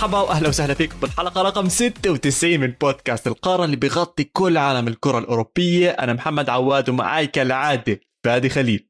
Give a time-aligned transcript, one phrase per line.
[0.00, 5.18] مرحبا وأهلا وسهلا فيكم بالحلقة رقم 96 من بودكاست القارة اللي بيغطي كل عالم الكرة
[5.18, 5.90] الأوروبية.
[5.90, 8.88] أنا محمد عواد ومعاي كالعادة فادي خليل.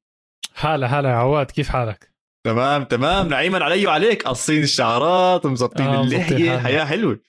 [0.55, 3.29] هلا هلا يا عواد كيف حالك؟ تمام تمام.
[3.29, 4.23] نعيما علي وعليك.
[4.23, 7.21] قصين الشعرات ومظبطين آه، اللحيه حياة حلوة.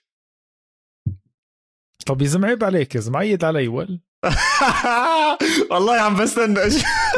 [2.06, 4.00] طب يا زلمه عيب عليك يا زلمه عيد علي ول.
[5.72, 6.60] والله عم بستنى.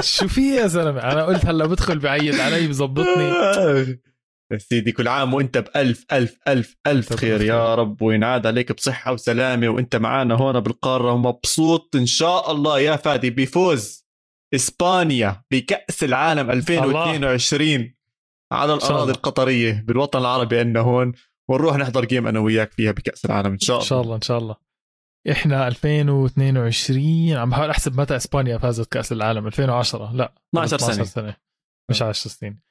[0.02, 3.34] شو في يا زلمة؟ أنا قلت هلا بدخل بعيد علي بظبطني.
[4.54, 9.12] يا سيدي كل عام وانت بألف ألف ألف ألف خير يا رب وينعاد عليك بصحة
[9.14, 14.04] وسلامة وانت معانا هون بالقارة ومبسوط إن شاء الله يا فادي بفوز
[14.56, 17.94] إسبانيا بكأس العالم 2022
[18.52, 19.12] على الأراضي.
[19.12, 21.14] القطرية بالوطن العربي عندنا هون
[21.50, 24.16] ونروح نحضر جيم أنا وياك فيها بكأس العالم إن شاء إن الله شاء الله.
[24.16, 24.56] إن شاء الله.
[25.32, 31.04] إحنا 2022 عم بحاول أحسب متى إسبانيا فازت كأس العالم 2010 لا 12 سنة.
[31.04, 31.36] سنة
[31.90, 32.62] مش 10 سنين.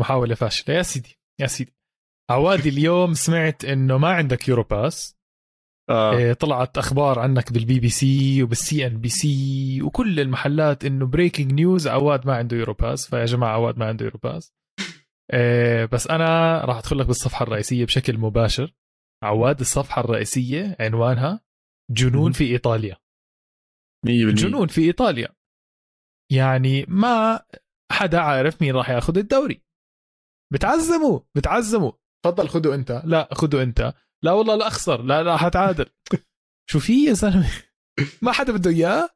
[0.00, 0.74] محاولة فاشلة.
[0.74, 1.74] يا سيدي يا سيدي.
[2.30, 5.16] عوادي اليوم سمعت إنه ما عندك يورو باس
[5.90, 6.16] آه.
[6.16, 11.52] إيه، طلعت أخبار عنك بالبي بي سي وبالسي إن بي سي وكل المحلات إنه breaking
[11.52, 14.54] news عواد ما عنده يورو باس فيا جماعة عواد ما عنده يورو باس
[15.32, 18.74] إيه، بس أنا راح أدخل لك بالصفحة الرئيسية بشكل مباشر.
[19.22, 21.40] عواد الصفحة الرئيسية عنوانها
[21.90, 22.32] جنون.
[22.32, 22.96] في إيطاليا.
[24.06, 25.28] 100% جنون في إيطاليا.
[26.32, 27.40] يعني ما
[27.92, 29.63] حدا عارف مين راح ياخذ الدوري.
[30.54, 31.92] بتعزموا بتعزموا
[32.24, 33.02] تفضل خذوا انت.
[33.04, 33.94] لا خذوا انت.
[34.22, 35.02] لا والله لا أخسر.
[35.02, 35.86] لا لا حتعادل
[36.70, 37.50] شو في يا زلمة؟
[38.22, 39.08] ما حدا بده إياه؟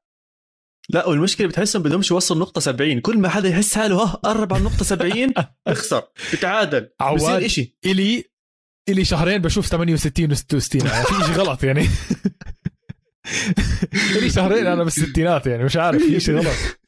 [0.90, 4.60] لا والمشكلة بتحسهم بدهمش يوصل نقطة 70 كل ما حدا يحس حاله ها قرب على
[4.60, 5.34] النقطة 70
[5.66, 6.02] أخسر.
[6.32, 6.90] بتعادل.
[7.00, 7.20] عواد.
[7.20, 7.78] بصير إشي.
[7.86, 8.24] إلي
[8.88, 11.80] إلي شهرين بشوف 68 و66 يعني في شيء غلط يعني.
[14.16, 16.78] إلي شهرين أنا بالستينات يعني مش عارف في شيء غلط.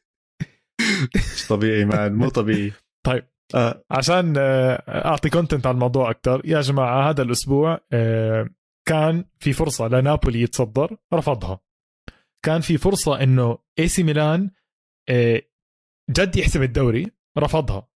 [1.15, 2.13] مش طبيعي man.
[2.13, 2.73] مو طبيعي.
[3.05, 3.30] طيب.
[3.55, 8.49] آه عشان آه، أعطي content عن الموضوع أكثر يا جماعة هذا الأسبوع آه،
[8.87, 11.59] كان في فرصة لنابولي يتصدر رفضها.
[12.45, 14.51] كان في فرصة إنه اي سي ميلان
[16.11, 17.07] جد يحسم الدوري
[17.37, 17.87] رفضها.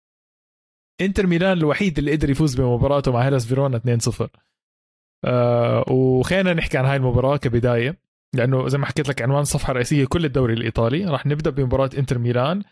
[1.01, 4.27] إنتر ميلان الوحيد اللي قدر يفوز بمباراته مع هيلاس فيرونا 2-0
[5.25, 7.97] آه، وخلينا نحكي عن هاي المباراة كبداية
[8.35, 11.05] لأنه زي ما حكيت لك عنوان الصفحه الرئيسيه كل الدوري الإيطالي.
[11.05, 12.63] راح نبدأ بمباراة إنتر ميلان.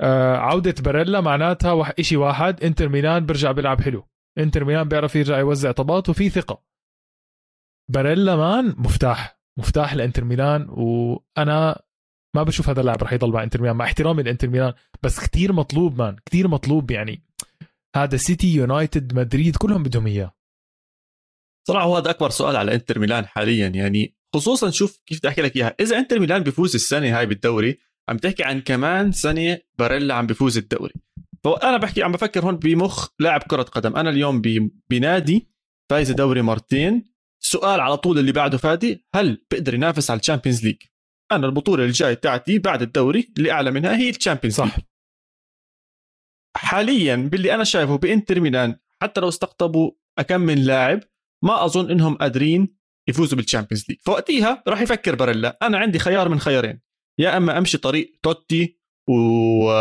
[0.00, 1.92] آه، عودة باريلا معناتها وح...
[1.98, 4.08] إشي واحد إنتر ميلان بيرجع بيلعب حلو.
[4.38, 6.62] إنتر ميلان بيعرف يرجع يوزع طبات وفي ثقة.
[7.90, 11.82] باريلا man مفتاح مفتاح لإنتر ميلان وأنا
[12.36, 14.72] ما بشوف هذا اللاعب رح يضل مع إنتر ميلان مع احترامي لإنتر ميلان
[15.02, 17.24] بس كتير مطلوب man كتير مطلوب يعني.
[17.96, 20.34] هذا سيتي يونايتد مدريد كلهم بدهم إياه.
[21.68, 25.42] صراحة هو هذا أكبر سؤال على إنتر ميلان حاليا يعني خصوصا شوف كيف بدي أحكي
[25.42, 25.74] لك إياها.
[25.80, 30.58] إذا إنتر ميلان بيفوز السنة هاي بالدوري عم تحكي عن كمان سنة باريلا عم بيفوز
[30.58, 30.94] الدوري.
[31.44, 33.96] فأنا بحكي عم بفكر هون بمخ لاعب كرة قدم.
[33.96, 34.42] أنا اليوم
[34.90, 35.48] بنادي
[35.90, 37.04] فايز دوري مرتين.
[37.42, 40.76] السؤال على طول اللي بعده فادي هل بقدر ينافس على ال Champions League؟
[41.32, 44.70] أنا البطولة الجاية تاعتي بعد الدوري اللي أعلى منها هي ال Champions League.
[44.70, 44.78] صح.
[46.56, 51.00] حاليا باللي أنا شايفه بإنتر ميلان حتى لو استقطبوا أكم من لاعب
[51.44, 52.76] ما أظن إنهم قادرين
[53.08, 53.98] يفوزوا بال Champions League.
[54.04, 55.58] فوقتها راح يفكر باريلا.
[55.62, 56.87] أنا عندي خيار من خيارين.
[57.18, 59.72] يا أما أمشي طريق توتي و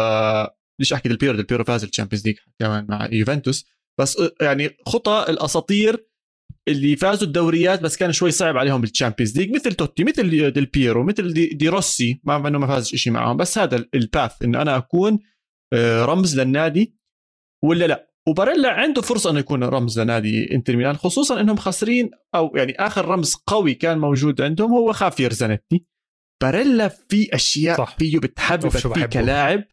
[0.80, 3.66] ليش أحكي ديل بيرو؟ ديل بيرو فاز ال Champions League كمان مع يوفنتوس.
[4.00, 6.08] بس آه، يعني خطى الأساطير
[6.68, 10.66] اللي فازوا الدوريات بس كان شوي صعب عليهم بال Champions League مثل توتي مثل ديل
[10.66, 13.38] بيرو مثل دي, دي روسي مع إنه ما فاز شيء معهم.
[13.38, 15.20] بس هذا ال path انه أنا أكون
[15.74, 16.98] آه، رمز للنادي
[17.64, 22.56] ولا لا؟ وباريلا عنده فرصة إنه يكون رمز لنادي إنتر ميلان خصوصا إنهم خاسرين أو
[22.56, 25.86] يعني آخر رمز قوي كان موجود عندهم هو خافير زانيتي.
[26.42, 27.98] باريلا في أشياء صح.
[27.98, 29.06] فيه بتحببك فيه.
[29.06, 29.64] كلاعب.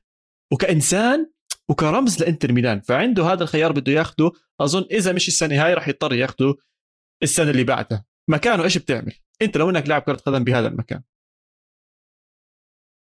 [0.52, 1.30] وكإنسان
[1.68, 2.80] وكرمز لإنتر ميلان.
[2.80, 4.32] فعنده هذا الخيار بده ياخده.
[4.60, 6.54] أظن إذا مش السنة هاي راح يضطر ياخده
[7.22, 8.04] السنة اللي بعدها.
[8.30, 9.12] مكانه إيش بتعمل؟
[9.42, 11.02] أنت لو إنك لاعب كرة قدم بهذا المكان.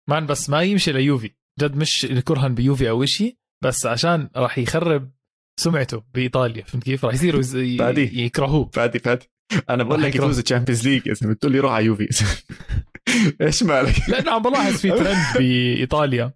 [0.08, 1.30] مان بس ما يمشي ليوفي.
[1.60, 5.12] جد مش كرها بيوفي أو شيء بس عشان راح يخرب
[5.60, 6.64] سمعته بإيطاليا.
[6.64, 8.24] فهمت كيف؟ راح يصيروا ي-.
[8.24, 8.70] يكرهوه.
[8.72, 9.30] فادي فادي.
[9.70, 10.14] أنا بقول لك.
[10.14, 12.08] يفوز ال Champions League زلمه بتقول لي روح على يوفي.
[13.40, 16.32] إيش مالك؟ لأنه عم بلاحظ في ترند بإيطاليا.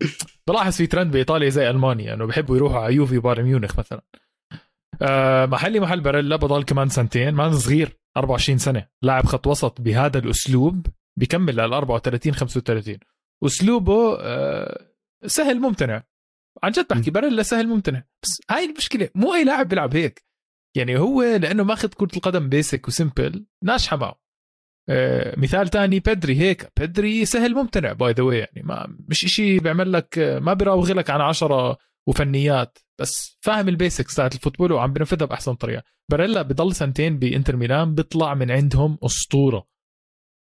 [0.48, 4.02] بلاحظ في ترند بإيطاليا زي ألمانيا إنه بحبوا يروحوا على يوفي وبايرن ميونخ مثلا.
[5.02, 8.86] آه محلي محل باريلا بضل كمان سنتين man صغير 24 سنة.
[9.02, 10.86] لاعب خط وسط بهذا الأسلوب
[11.18, 12.98] بكمل لل 34 35
[13.46, 14.86] أسلوبه آه
[15.26, 16.02] سهل ممتنع.
[16.62, 18.02] عن جد بحكي باريلا سهل ممتنع.
[18.22, 20.24] بس هاي المشكلة مو أي لاعب بيلعب هيك.
[20.76, 24.20] يعني هو لأنه ماخذ كرة القدم basic و simple ناجحة معه.
[25.36, 26.72] مثال تاني بيدري هيك.
[26.78, 31.10] بيدري سهل ممتنع by the يعني ما مش إشي بيعمل لك آه، ما بيراوغ لك
[31.10, 31.78] عن 10
[32.08, 32.78] وفنيات.
[33.00, 35.82] بس فاهم ال basics تاعت ال football وعم بنفذها بأحسن طريقة.
[36.10, 39.66] باريلا بضل سنتين بإنتر ميلان بيطلع من عندهم أسطورة.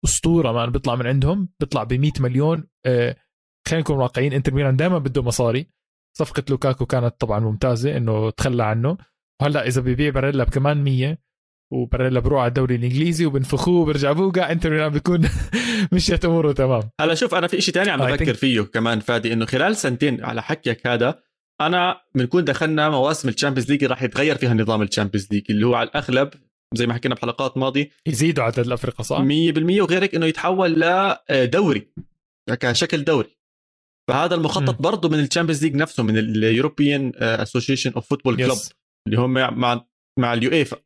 [0.06, 2.68] أسطورة ما بيطلع من عندهم بيطلع ب 100 مليون.
[2.86, 3.16] آه
[3.68, 5.68] خلينا نكون واقعيين إنتر ميلان دائما بده مصاري.
[6.18, 8.98] صفقة لوكاكو كانت طبعا ممتازة إنه تخلى عنه.
[9.42, 11.18] وهلأ إذا بيبيع باريلا بكمان 100
[12.20, 14.52] بروح على الدوري الإنجليزي وبنفخوه وبرجع بوقع.
[14.52, 15.30] انتر ميلان بيكون
[15.94, 16.90] مشيت اموره تمام.
[17.02, 20.42] هلا شوف أنا في شيء ثاني عم بفكر فيه كمان فادي إنه خلال سنتين على
[20.42, 21.20] حكيك هذا
[21.62, 25.66] أنا بنكون دخلنا مواسم ال Champions League راح يتغير فيها نظام ال Champions League اللي
[25.66, 26.30] هو على الأغلب
[26.76, 29.22] زي ما حكينا بحلقات ماضيه يزيدوا عدد الأفرقة صح؟ 100%
[29.82, 30.82] وغير هيك إنه يتحول
[31.30, 31.94] لدوري
[32.60, 33.38] كشكل دوري.
[34.10, 38.58] فهذا المخطط برضه من ال Champions League نفسه من ال European Association of Football Club
[39.08, 39.86] اللي هم مع
[40.20, 40.78] مع اليويفا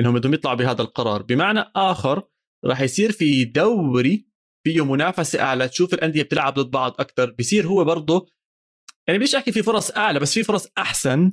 [0.00, 1.22] إنهم بدهم يطلعوا بهذا القرار.
[1.22, 2.22] بمعنى آخر
[2.64, 4.26] راح يصير في دوري
[4.64, 8.26] فيه منافسة أعلى تشوف الأندية بتلعب ضد بعض أكثر بصير هو برضه
[9.06, 11.32] يعني بديش أحكي في فرص أعلى بس في فرص أحسن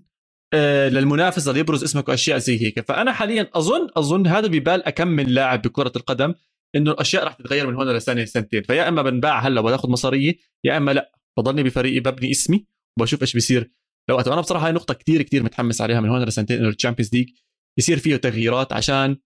[0.54, 2.80] آه، للمنافس اللي يبرز اسمك وأشياء زي هيك.
[2.88, 6.34] فأنا حاليا أظن أظن هذا ببال أكم من لاعب بكرة القدم
[6.75, 8.62] إنه الأشياء راح تتغير من هون لسنه سنتين.
[8.63, 11.12] فيا إما بنباع هلأ وباخذ مصارية يا إما لأ.
[11.38, 12.66] بضلني بفريقي ببني اسمي
[13.00, 13.72] وبشوف إيش بيصير.
[14.10, 17.13] لو أنا بصراحة هاي نقطة كثير كثير متحمس عليها من هون لسنتين إنه ال Champions
[17.13, 17.30] League
[17.79, 19.18] يصير فيه تغييرات عشان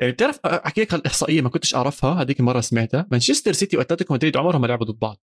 [0.00, 3.08] يعني بتعرف أحكي لك الاحصائيه ما كنتش أعرفها هذيك المره سمعتها.
[3.10, 5.22] مانشستر سيتي وأتلتيكو مدريد عمرهم ما لعبوا ضد بعض.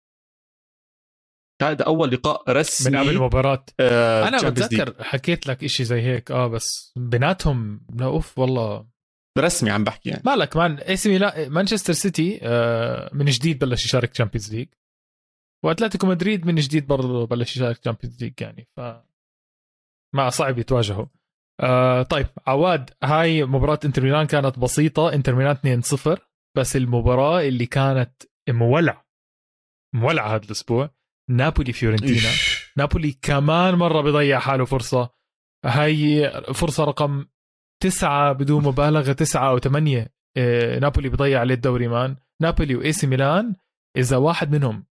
[1.62, 3.66] هذا أول لقاء رسمي من قبل المباراة.
[3.80, 8.88] آه أنا بتذكر حكيت لك إشي زي هيك آه بس بيناتهم لا أوف والله.
[9.38, 10.22] رسمي عم بحكي يعني.
[10.26, 11.18] مالك man AC
[11.48, 14.68] مانشستر سيتي آه من جديد بلش يشارك Champions League
[15.64, 18.80] وأتلتيكو مدريد من جديد برضه بلش يشارك Champions League يعني ف
[20.14, 21.06] ما صعب يتواجهوا.
[21.60, 25.82] آه طيب عواد هاي مباراة انتر ميلان كانت بسيطة انتر ميلان
[26.16, 26.18] 2-0
[26.56, 29.04] بس المباراة اللي كانت مولع
[29.94, 30.90] مولعة هذا الأسبوع
[31.30, 32.30] نابولي فيورنتينا.
[32.76, 35.10] نابولي كمان مرة بضيع حاله فرصة.
[35.64, 37.26] هاي فرصة رقم
[37.82, 42.16] تسعة بدون مبالغة تسعة أو ثمانية آه نابولي بضيع عليه الدوري man.
[42.42, 43.56] نابولي و AC ميلان
[43.96, 44.86] إذا واحد منهم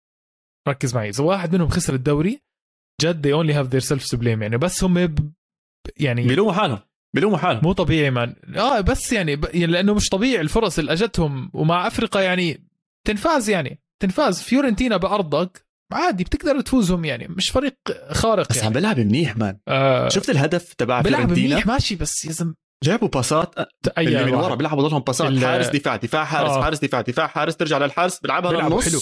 [0.67, 2.41] ركز معي إذا واحد منهم خسر الدوري
[3.01, 5.35] جد they only have their self to blame يعني بس هم.
[5.97, 6.79] يعني بيلوموا حالهم.
[7.15, 7.61] بيلوموا حالهم.
[7.63, 9.45] مو طبيعي man آه بس يعني, ب...
[9.53, 11.51] يعني لأنه مش طبيعي الفرص اللي أجتهم.
[11.53, 12.67] ومع أفريقيا يعني
[13.07, 13.81] تنفاز يعني.
[13.99, 17.27] تنفاز فيورنتينا بأرضك عادي بتقدر تفوزهم يعني.
[17.27, 17.77] مش فريق
[18.11, 18.67] خارق بس يعني.
[18.67, 20.09] عم بيلعب منيح man آه.
[20.09, 22.55] شفت الهدف تبع بيلعب منيح ماشي بس يا زلمة.
[22.83, 23.55] جابوا باسات
[23.97, 26.63] اللي من ورا بيلعبوا ضلهم باسات حارس دفاع دفاع حارس آه.
[26.63, 28.89] حارس دفاع دفاع حارس ترجع للحارس بيلعبها للنص.
[28.89, 28.99] حلو.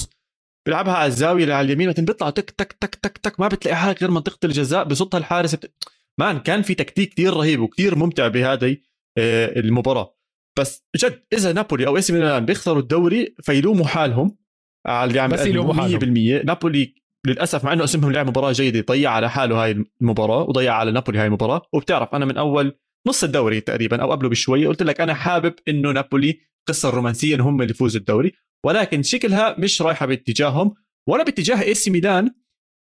[0.65, 3.39] بيلعبها على الزاوية اللي على اليمين بعدين بيطلع تك تك تك تك تك.
[3.39, 5.71] ما بتلاقي حالك غير منطقة الجزاء بصدها الحارس بت...
[6.19, 8.77] man كان في تكتيك كثير رهيب وكثير ممتع بهذه
[9.17, 10.15] آه، المباراة.
[10.59, 14.37] بس جد إذا نابولي أو AC ميلان بيخسروا الدوري فيلوموا حالهم
[14.85, 16.95] على اللي عم بس يلوموا 100% نابولي
[17.27, 21.19] للأسف مع إنه اسمهم لعب مباراة جيدة ضيع على حاله هاي المباراة وضيع على نابولي
[21.19, 21.61] هاي المباراة.
[21.73, 25.91] وبتعرف أنا من أول نص الدوري تقريبا أو قبله بشوي قلت لك أنا حابب إنه
[25.91, 28.31] نابولي قصة رومانسيا هم اللي يفوزوا الدوري.
[28.65, 30.73] ولكن شكلها مش رايحة باتجاههم
[31.07, 32.31] ولا باتجاه AC ميلان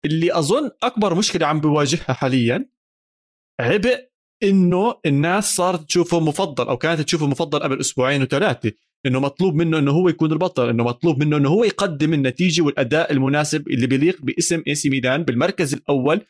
[0.04, 2.68] اللي أظن أكبر مشكلة عم بواجهها حاليا
[3.60, 4.08] عبء
[4.42, 8.72] إنه الناس صارت تشوفه مفضل أو كانت تشوفه مفضل قبل أسبوعين وثلاثة
[9.06, 13.12] إنه مطلوب منه إنه هو يكون البطل إنه مطلوب منه إنه هو يقدم النتيجة والأداء
[13.12, 16.26] المناسب اللي بيليق باسم إي سي ميلان بالمركز الأول.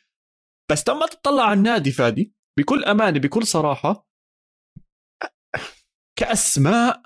[0.71, 4.09] بس لما تطلع على النادي فادي بكل أمانة بكل صراحة
[6.19, 7.03] كأسماء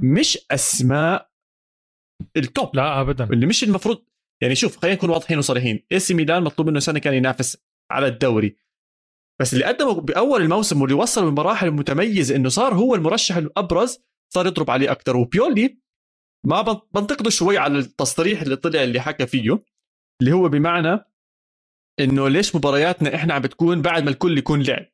[0.00, 1.30] مش أسماء
[2.36, 3.24] top لا ابدا.
[3.24, 4.04] اللي مش المفروض
[4.42, 7.56] يعني شوف خلينا نكون واضحين وصريحين إي سي ميلان مطلوب منه سنة كان ينافس
[7.90, 8.56] على الدوري.
[9.42, 13.98] بس اللي قدمه بأول الموسم واللي وصل بمراحل متميزه إنه صار هو المرشح الأبرز
[14.34, 15.78] صار يضرب عليه أكثر وبيولي
[16.46, 19.62] ما بنتقده شوي على التصريح اللي طلع اللي حكى فيه
[20.20, 21.04] اللي هو بمعنى
[22.00, 24.86] إنه ليش مبارياتنا إحنا عم بتكون بعد ما الكل يكون لعب؟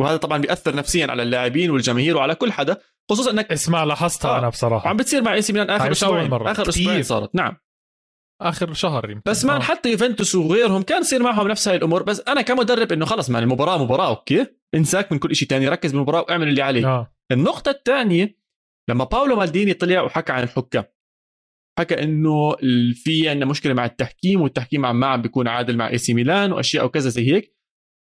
[0.00, 2.76] وهذا طبعا بيأثر نفسيا على اللاعبين والجماهير وعلى كل حدا
[3.10, 4.38] خصوصا إنك اسمع لاحظتها آه.
[4.38, 4.88] أنا بصراحة.
[4.88, 6.32] عم بتصير مع إي سي ميلان آخر أسبوعين.
[6.32, 7.34] آخر أسبوعين صارت.
[7.34, 7.56] نعم.
[8.40, 9.30] آخر شهر يمكن.
[9.30, 9.60] بس man آه.
[9.60, 12.02] حتى يوفنتوس وغيرهم كان يصير معهم نفس هاي الأمور.
[12.02, 14.46] بس أنا كمدرب إنه خلص man المباراة مباراة okay.
[14.74, 16.84] انساك من كل شيء تاني ركز بالمباراة واعمل اللي عليك.
[16.84, 17.14] آه.
[17.32, 18.38] النقطة الثانية
[18.90, 20.84] لما باولو مالديني طلع وحكى عن الحكام
[21.78, 22.56] حكى إنه
[22.94, 26.52] في عندنا مشكلة مع التحكيم والتحكيم عم ما عم بيكون عادل مع إي سي ميلان
[26.52, 27.58] وأشياء وكذا زي هيك.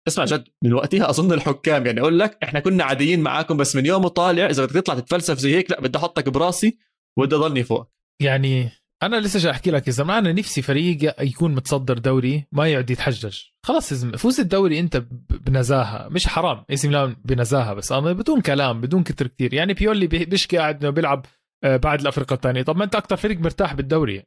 [0.09, 3.87] اسمع جد من وقتها أظن الحكام يعني أقول لك إحنا كنا عاديين معاكم بس من
[3.87, 6.79] يوم طالع إذا بدك تطلع تتفلسف زي هيك لأ بدي أحطك براسي
[7.19, 7.93] وبدي أضلني فوق.
[8.23, 8.71] يعني
[9.03, 12.91] أنا لسه جاي أحكي لك يا زلمه أنا نفسي فريق يكون متصدر دوري ما يقعد
[12.91, 13.39] يتحجج.
[13.63, 14.97] خلاص يا زلمة فوز الدوري أنت
[15.31, 16.09] بنزاهة.
[16.09, 16.65] مش حرام.
[16.71, 17.93] إي سي ميلان بنزاهة بس.
[17.93, 19.55] أنا بدون كلام بدون كتر كتير.
[19.55, 21.27] يعني بيولي بيشكي قاعد إنه بيلعب
[21.65, 22.63] آه، بعد الافريقيا الثانية.
[22.63, 24.23] طب ما أنت أكثر فريق مرتاح بالدوري.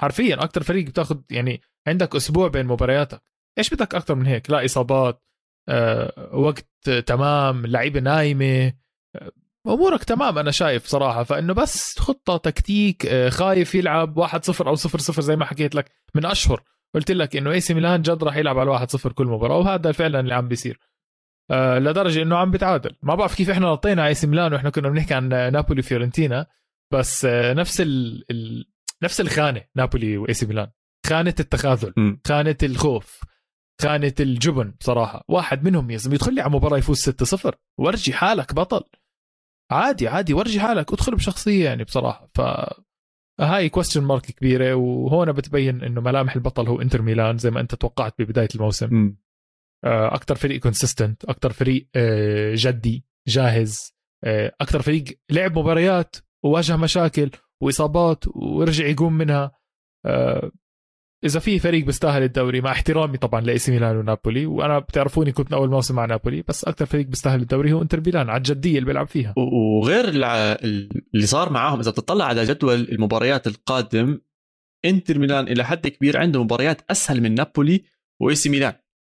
[0.00, 3.22] حرفيا أكثر فريق بتاخذ يعني عندك أسبوع بين مبارياتك.
[3.58, 5.22] إيش بدك أكثر من هيك؟ لا إصابات
[5.68, 8.72] أه وقت تمام اللعيبه نايمة
[9.16, 9.32] آه،
[9.66, 11.22] امورك تمام أنا شايف صراحة.
[11.22, 16.26] فإنه بس خطة تكتيك أه خايف يلعب 1-0 أو 0-0 زي ما حكيت لك من
[16.26, 16.62] أشهر.
[16.94, 20.20] قلت لك إنه اي سي ميلان جد راح يلعب على 1-0 كل مباراة وهذا فعلا
[20.20, 20.80] اللي عم بيصير.
[21.50, 22.96] أه لدرجة إنه عم بتعادل.
[23.02, 26.46] ما بعرف كيف إحنا نطينا اي سي ميلان وإحنا كنا بنحكي عن نابولي فيورنتينا
[26.92, 28.24] بس أه نفس ال...
[28.30, 28.64] ال...
[29.02, 30.70] نفس الخانة نابولي واي سي ميلان.
[31.06, 32.16] خانة التخاذل م.
[32.26, 33.20] خانة الخوف
[33.82, 38.54] خانة الجبن بصراحه واحد منهم يا زلمة يدخل لي على مباراة يفوز 6-0 ورجي حالك
[38.54, 38.84] بطل.
[39.70, 42.28] عادي عادي ورجي حالك ادخل بشخصية يعني بصراحة.
[42.34, 42.40] ف
[43.40, 47.74] هاي question mark كبيرة وهون بتبين إنه ملامح البطل هو انتر ميلان زي ما أنت
[47.74, 48.94] توقعت ببداية الموسم.
[48.94, 49.16] م.
[49.84, 53.94] أكثر فريق consistent أكثر فريق آه، جدي جاهز
[54.24, 57.30] آه، أكثر فريق لعب مباريات وواجه مشاكل
[57.62, 59.52] وإصابات ورجع يقوم منها.
[60.06, 60.50] آه،
[61.24, 65.52] إذا في فريق بيستاهل الدوري مع احترامي طبعا لإي سي ميلان ونابولي وأنا بتعرفوني كنت
[65.52, 68.74] من أول موسم مع نابولي بس أكثر فريق بيستاهل الدوري هو إنتر ميلان على الجدية
[68.78, 69.34] اللي بيلعب فيها.
[69.36, 74.20] وغير اللي صار معاهم إذا بتطلع على جدول المباريات القادم
[74.84, 77.84] إنتر ميلان إلى حد كبير عنده مباريات أسهل من نابولي
[78.20, 78.72] وإي سي ميلان.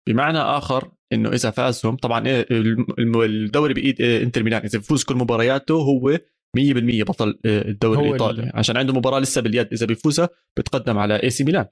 [0.10, 4.62] بمعنى آخر إنه إذا فازهم طبعا إيه الدوري بإيد إيه إنتر ميلان.
[4.62, 6.19] إذا بفوز كل مبارياته هو
[6.57, 11.24] 100% بطل إيه الدوري الايطالي ال- عشان عنده مباراة لسه باليد إذا بيفوزها بتقدم على
[11.24, 11.65] إي سي ميلان.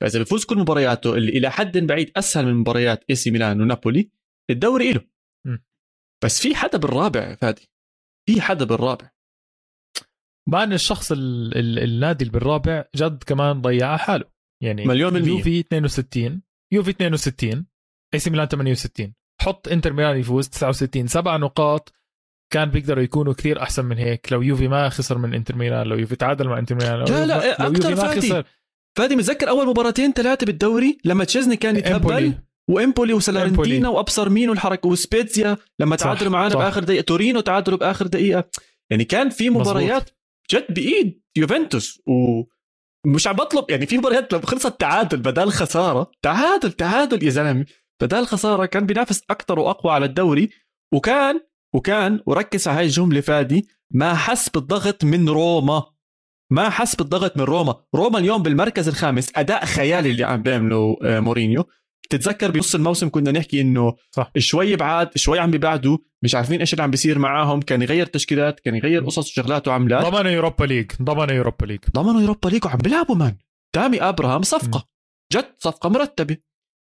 [0.00, 4.10] فإذا بيفوز كل مبارياته اللي إلى حد بعيد أسهل من مباريات إي سي ميلان ونابولي
[4.50, 5.00] الدوري له
[5.46, 5.56] م.
[6.24, 7.70] بس في حدا بالرابع فادي.
[8.28, 9.10] في حدا بالرابع
[10.48, 14.24] مع ان الشخص ال ال النادي اللي بالرابع جد كمان ضيع حاله.
[14.62, 15.30] يعني مليون بالمية.
[15.30, 17.66] يوفي 62 يوفي 62
[18.14, 21.94] إي سي ميلان 68 حط إنتر ميلان يفوز 69 سبع نقاط.
[22.52, 24.32] كان بيقدروا يكونوا كثير أحسن من هيك.
[24.32, 27.26] لو يوفي ما خسر من إنتر ميلان لو يوفي تعادل مع إنتر ميلان لو لا،
[27.26, 28.08] لا، لو يوفي ما.
[28.08, 28.44] خسر.
[28.98, 32.34] فادي متذكر أول مباراتين ثلاثة بالدوري لما تشيزني كان يتهبل؟ إمبولي.
[32.70, 33.88] وإمبولي وسالارنتينا.
[33.88, 36.58] وابصر مين والحركه وسبيتزيا لما تعادلوا معنا صح.
[36.58, 37.02] بآخر دقيقة.
[37.02, 38.44] تورينو تعادلوا بآخر دقيقة.
[38.90, 40.10] يعني كان في مباريات
[40.52, 46.72] جد بإيد يوفنتوس ومش عم بطلب يعني في مباريات لما خلصت تعادل بدل خسارة تعادل
[46.72, 47.66] تعادل يا زلمة.
[48.02, 50.50] بدل خسارة كان بينافس أكثر وأقوى على الدوري.
[50.94, 51.40] وكان
[51.74, 55.84] وكان وركز على هاي الجملة فادي ما حس بالضغط من روما.
[56.50, 61.20] ما حس بالضغط من روما؟ روما اليوم بالمركز الخامس أداء خيالي اللي عم بيعمله آه،
[61.20, 61.64] مورينيو.
[62.10, 64.32] تتذكر بنص الموسم كنا نحكي إنه صح.
[64.38, 68.60] شوي بعاد شوي عم بيبعدوا مش عارفين إيش اللي عم بيصير معاهم كان يغير تشكيلات
[68.60, 70.04] كان يغير قصص وشغلات وعملات.
[70.04, 71.80] ضمنوا يوروبا ليج ضمنوا يوروبا ليج.
[71.94, 73.36] ضمنوا يوروبا ليج وعم بيلعبوا man.
[73.74, 74.88] تامي أبراهام صفقة.
[75.32, 76.36] جد صفقة مرتبة.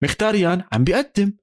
[0.03, 1.33] مخيتاريان عم بيقدم.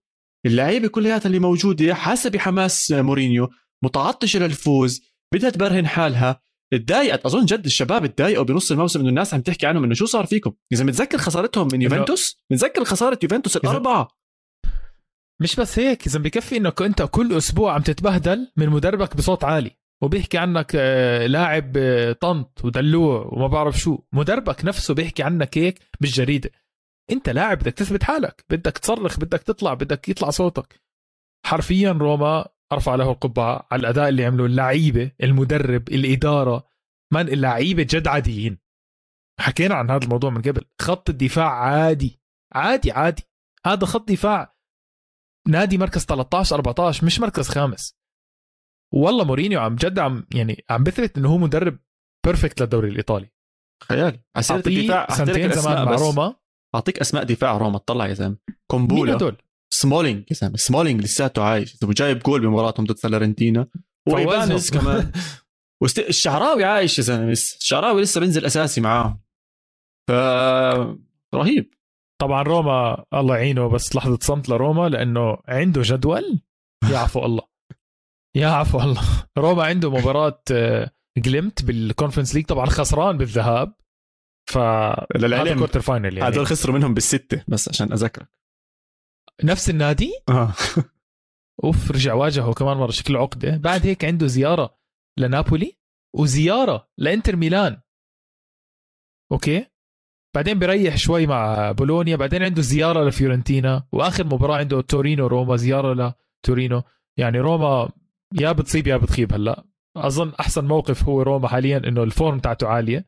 [0.47, 3.49] اللعيبة كلياتها اللي موجودة حاسة بحماس مورينيو.
[3.85, 5.03] متعطشة للفوز.
[5.35, 6.43] بدها تبرهن حالها.
[6.79, 10.27] تضايقت أظن جد الشباب تضايقوا بنص الموسم إنه الناس عم تحكي عنهم إنه شو صار
[10.27, 14.09] فيكم؟ إذا متذكر خسارتهم من يوفنتوس؟ متذكر خسارة يوفنتوس الأربعة؟
[15.43, 19.71] مش بس هيك إذا بكفي إنك أنت كل أسبوع عم تتبهدل من مدربك بصوت عالي
[20.03, 23.99] وبيحكي عنك آه، لاعب آه، طنط ودلوع وما بعرف شو.
[24.13, 26.51] مدربك نفسه بيحكي عنك هيك بالجريده
[27.11, 30.81] أنت لاعب بدك تثبت حالك بدك تصرخ بدك تطلع بدك يطلع صوتك.
[31.47, 36.69] حرفيا روما أرفع له القبعه على الأداء اللي عمله اللعيبة المدرب الإدارة.
[37.13, 38.59] من اللعيبة جد عاديين.
[39.41, 40.65] حكينا عن هذا الموضوع من قبل.
[40.81, 42.21] خط الدفاع عادي.
[42.55, 43.23] عادي عادي.
[43.67, 44.57] هذا خط دفاع.
[45.49, 47.99] نادي مركز 13 14 مش مركز خامس.
[48.95, 51.79] والله مورينيو عم جد عم يعني عم بثبت إنه هو مدرب
[52.27, 53.33] perfect للدوري الإيطالي.
[53.89, 54.21] خيال.
[54.37, 55.95] أعطيه الدفاع سنتين زمان مع.
[55.95, 56.35] روما.
[56.75, 58.37] أعطيك أسماء دفاع روما اطلع يا زلمة.
[58.49, 59.37] مين كومبولا هدول؟
[59.83, 61.77] سمولينج يا زلمه سمولينج لساته عايش.
[61.85, 63.67] وجايب جول بمباراتهم ضد ساليرنيتانا
[64.09, 64.71] وإيبانيز.
[64.71, 65.13] كمان.
[65.83, 65.99] وست...
[65.99, 69.21] الشعراوي عايش يا زلمه لسه الشعراوي لسه بينزل أساسي معاهم
[70.09, 70.13] ف
[71.35, 71.75] رهيب.
[72.21, 76.41] طبعا روما الله يعينه بس لحظة صمت لروما لأنه عنده جدول
[76.91, 77.43] يعفو الله.
[78.37, 79.03] يعفو الله.
[79.39, 80.43] روما عنده مباراة
[81.19, 83.75] جليمت بالكونفرنس ليج طبعا خسران بالذهاب.
[84.51, 86.35] ف هذا للعلم quarter final يعني.
[86.35, 88.29] هذول خسروا منهم بالستة بس عشان أذكرك.
[89.45, 90.53] نفس النادي؟ آه.
[91.65, 93.57] أوف رجع واجهه كمان مرة شكله عقدة.
[93.57, 94.75] بعد هيك عنده زيارة
[95.19, 95.79] لنابولي
[96.15, 97.81] وزيارة لإنتر ميلان.
[99.33, 99.67] okay؟
[100.35, 106.15] بعدين بيريح شوي مع بولونيا بعدين عنده زيارة لفيورنتينا وآخر مباراة عنده تورينو روما زيارة
[106.45, 106.83] لتورينو.
[107.17, 107.91] يعني روما
[108.41, 109.65] يا بتصيب يا بتخيب هلأ.
[109.97, 113.07] أظن أحسن موقف هو روما حاليا إنه ال form تاعته عالية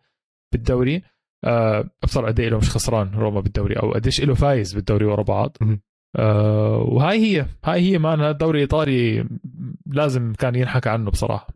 [0.53, 1.03] بالدوري.
[1.45, 5.57] ابصر قد إيه مش خسران روما بالدوري أو قديش له فايز بالدوري ورا بعض.
[6.17, 7.47] أه وهاي هي.
[7.65, 9.29] هاي هي man الدوري الإيطالي
[9.87, 11.49] لازم كان ينحكى عنه بصراحة.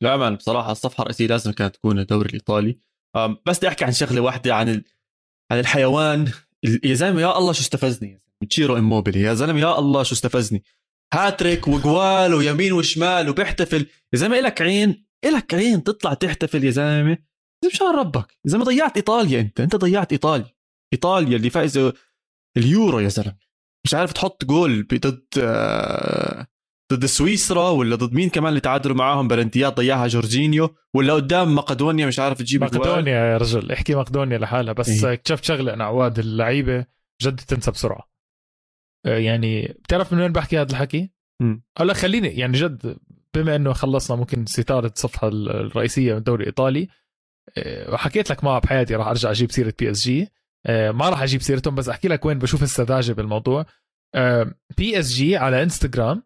[0.00, 2.78] لا man بصراحة الصفحة الرئيسية لازم كانت تكون الدوري الإيطالي.
[3.16, 4.84] أم، بس بدي أحكي عن شغلة واحدة عن ال...
[5.50, 6.32] عن الحيوان.
[6.64, 8.18] ال- يا زلمة يا الله شو استفزني.
[8.50, 10.64] تشيرو إموبيلي يا زلمة يا الله شو استفزني.
[11.14, 13.86] هاتريك وأجوال ويمين وشمال وبيحتفل.
[14.12, 17.18] يا زلمة إلك عين إلك عين تطلع تحتفل يا زلمة.
[17.66, 20.54] مشان ربك؟ يا زلمة ضيعت إيطاليا أنت أنت ضيعت إيطاليا.
[20.92, 21.92] إيطاليا اللي فايزه
[22.56, 23.43] اليورو يا زلمة.
[23.84, 26.46] مش عارف تحط جول ضد آه،
[26.92, 32.06] ضد سويسرا ولا ضد مين كمان اللي تعادلوا معاهم؟ بلنتيات ضيعها جورجينيو ولا قدام مقدونيا؟
[32.06, 36.18] مش عارف تجيب مقدونيا يا رجل احكي مقدونيا لحالها بس إيه؟ اكتشفت شغلة أنا عواد
[36.18, 36.86] اللعيبة
[37.22, 38.08] جد تنسى بسرعة.
[39.06, 41.10] آه، يعني بتعرف من وين بحكي هذا الحكي؟
[41.78, 42.96] هلا خليني يعني جد
[43.34, 46.88] بما إنه خلصنا ممكن ستارة الصفحة الرئيسية من الدوري الايطالي
[47.58, 50.28] آه، وحكيت لك ما بحياتي راح أرجع أجيب سيرة PSG
[50.68, 53.66] ما راح أجيب سيرتهم بس أحكي لك وين بشوف السذاجة بالموضوع.
[54.76, 56.22] PSG على انستغرام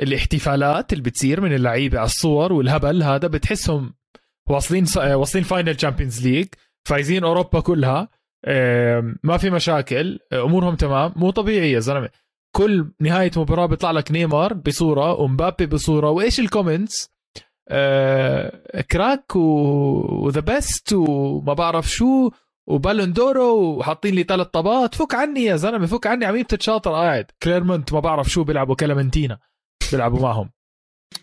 [0.00, 3.94] الاحتفالات اللي بتصير من اللعيبة على الصور والهبل هذا بتحسهم
[4.48, 6.46] واصلين واصلين final Champions League
[6.88, 8.08] فايزين أوروبا كلها.
[9.22, 12.10] ما في مشاكل أمورهم تمام مو طبيعي يا زلمة.
[12.56, 17.10] كل نهاية مباراة بيطلع لك نيمار بصورة ومبابي بصورة وإيش ال comments
[17.68, 22.30] آه crack و the best وما بعرف شو.
[22.66, 24.94] و Ballon d'Or وحاطين لي ثلاث طابات.
[24.94, 27.30] فك عني يا زلمة فك عني على مين تتشاطر قاعد.
[27.42, 29.38] كليرمونت ما بعرف شو بيلعبوا كلامنتينا
[29.92, 30.50] بيلعبوا معهم.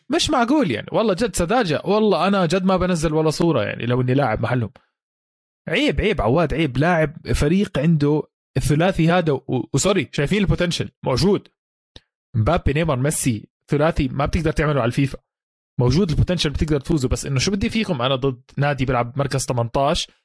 [0.10, 0.88] مش معقول يعني.
[0.91, 1.81] والله جد سذاجة.
[1.86, 4.71] والله أنا جد ما بنزل ولا صورة يعني لو إني لاعب محلهم.
[5.67, 6.77] عيب عيب عواد عيب.
[6.77, 8.24] لاعب فريق عنده
[8.57, 9.39] الثلاثي هذا
[9.74, 11.48] و sorry شايفين ال potential موجود.
[12.36, 15.17] مبابي نيمار ميسي ثلاثي ما بتقدر تعمله على الفيفا.
[15.79, 19.45] موجود ال potential بتقدر تفوزوا بس إنه شو بدي فيكم؟ أنا ضد نادي بيلعب مركز
[19.45, 20.15] 18 آه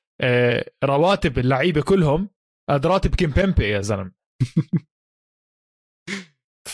[0.84, 2.28] رواتب اللعيبة كلهم
[2.70, 4.12] قد راتب كيمبيمبي يا زلمة.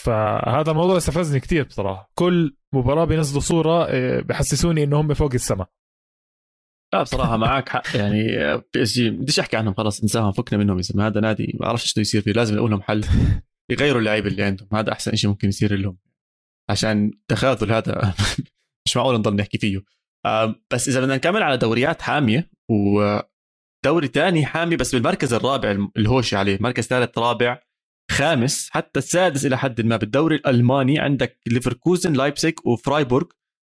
[0.05, 2.11] فهذا الموضوع استفزني كثير بصراحة.
[2.15, 5.69] كل مباراة بينزلوا صورة آه، بحسسوني انه هم فوق السماء.
[6.95, 7.97] لا بصراحة معك حق.
[7.97, 8.27] يعني
[8.75, 11.07] PSG بديش أحكي عنهم خلص انساهم فكنا منهم يا زلمة.
[11.07, 13.05] هذا نادي ما بعرفش شو يصير فيه لازم نقول لهم حل.
[13.71, 14.69] يغيروا اللعيبة اللي عندهم.
[14.73, 15.99] هذا أحسن شيء ممكن يصير لهم.
[16.71, 18.15] عشان تخاذل هذا
[18.87, 19.83] مش معقول نضل نحكي فيه.
[20.73, 22.51] بس إذا بدنا نكمل على دوريات حامية
[23.87, 26.59] ودوري ثاني حامي بس بالمركز الرابع الهوشة عليه.
[26.61, 27.61] مركز ثالث رابع
[28.11, 30.99] خامس حتى السادس إلى حد ما بالدوري الألماني.
[30.99, 33.27] عندك ليفركوزن لايبسك وفرايبورغ.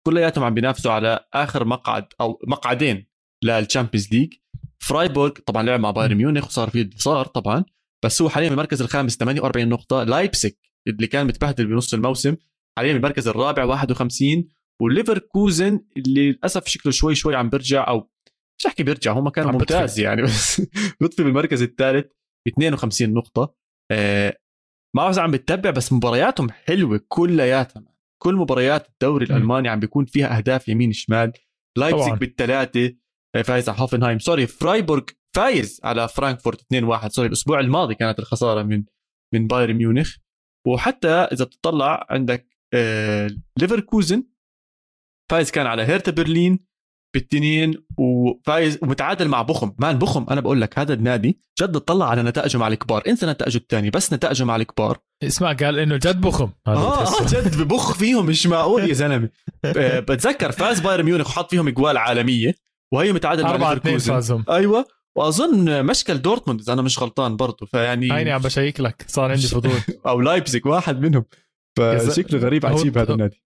[0.08, 3.08] كلياتهم عم بينافسوا على آخر مقعد أو مقعدين
[3.44, 4.34] لل Champions League.
[4.80, 7.66] فرايبورغ طبعا لعب مع بايرن ميونخ وصار في صار طبعا
[8.06, 10.04] بس هو حاليا بالمركز الخامس 48 نقطة.
[10.04, 12.36] لايبسك اللي كان متبهدل بنص الموسم
[12.78, 14.48] حاليا بالمركز الرابع 51
[14.82, 18.13] وليفركوزن اللي للأسف شكله شوي شوي عم بيرجع أو
[18.60, 20.62] مش احكي بيرجع هم كانوا ممتاز يعني بس
[21.02, 22.12] بيطفي بالمركز الثالث
[22.48, 23.56] 52 نقطة.
[23.92, 24.38] آه
[24.96, 27.84] ما بعرف عم بتتبع بس مبارياتهم حلوة كلياتها.
[28.22, 31.34] كل مباريات الدوري الألماني عم بيكون فيها أهداف يمين شمال.
[31.78, 32.96] لايبزيج بالثلاثة
[33.36, 35.04] آه، فايز على هوفنهايم sorry فرايبورغ
[35.36, 38.84] فايز على فرانكفورت 2-1 سوري الأسبوع الماضي كانت الخسارة من
[39.34, 40.16] من بايرن ميونخ
[40.68, 44.24] وحتى إذا بتطلع عندك آه ليفركوزن
[45.32, 46.66] فايز كان على هيرتا برلين
[47.14, 52.24] بالتنين وفايز ومتعادل مع بوخم man بوخم أنا بقول لك هذا النادي جد طلع على
[52.24, 53.04] نتائجه مع الكبار.
[53.08, 54.98] انسى نتائجه الثاني بس نتائجه مع الكبار.
[55.24, 59.30] اسمع قال إنه جد بوخم آه آه جد ببخ فيهم مش معقول يا زلمة.
[60.08, 62.56] بتذكر فاز بايرن ميونخ وحط فيهم إجوال عالمية
[62.94, 64.14] وهي متعادل مع ليفركوزن.
[64.14, 64.46] فازهم.
[64.50, 64.86] أيوه.
[65.18, 69.06] وأظن مشكل دورتموند إذا أنا مش غلطان برضه فيعني هيني عم بشيك لك.
[69.08, 69.80] صار عندي فضول.
[70.08, 71.26] أو لايبزيج واحد منهم.
[71.78, 73.44] فشكله غريب عجيب هذا النادي.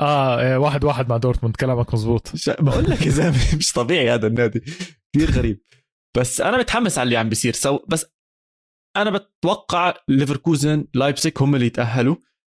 [0.00, 4.26] آه إيه، واحد واحد مع دورتموند كلامك مزبوط بقول لك يا زلمه مش طبيعي هذا
[4.26, 4.60] النادي.
[5.14, 5.60] كثير غريب.
[6.16, 7.52] بس أنا متحمس على اللي عم بيصير.
[7.52, 8.06] so بس
[8.96, 12.16] أنا بتوقع ليفركوزن لايبسك هم اللي يتأهلوا.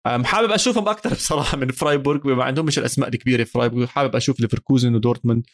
[0.06, 2.20] حابب أشوفهم أكثر بصراحة من فرايبورغ.
[2.20, 5.46] بما عندهم مش الأسماء الكبيرة فرايبورغ حابب أشوف ليفركوزن ودورتموند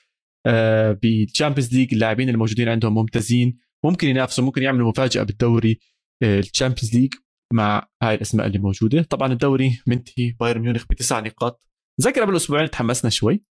[0.46, 1.92] آه بال Champions League.
[1.92, 3.58] اللاعبين الموجودين عندهم ممتازين.
[3.84, 5.78] ممكن ينافسوا ممكن يعملوا مفاجأة بالدوري
[6.22, 7.14] آه، ال Champions League
[7.52, 9.02] مع هاي الأسماء اللي موجودة.
[9.02, 11.66] طبعا الدوري منتهي بايرن ميونخ بتسع نقاط.
[12.00, 13.44] ذكر قبل أسبوعين تحمسنا شوي.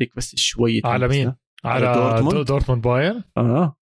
[0.00, 3.24] هيك بس شوي على مين؟ على, على دورتموند؟ دورتموند بايرن.
[3.36, 3.76] آه.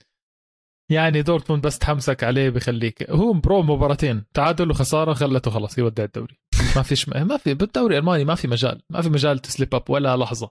[0.91, 3.11] يعني دورتموند بس تحمسك عليه بخليك.
[3.11, 4.25] هو bro مباراتين.
[4.35, 5.79] تعادل وخسارة خلته خلص.
[5.79, 6.41] يودع الدوري.
[6.77, 8.83] ما فيش ما في بالدوري الألماني ما في مجال.
[8.91, 10.51] ما في مجال ت slip up ولا لحظة.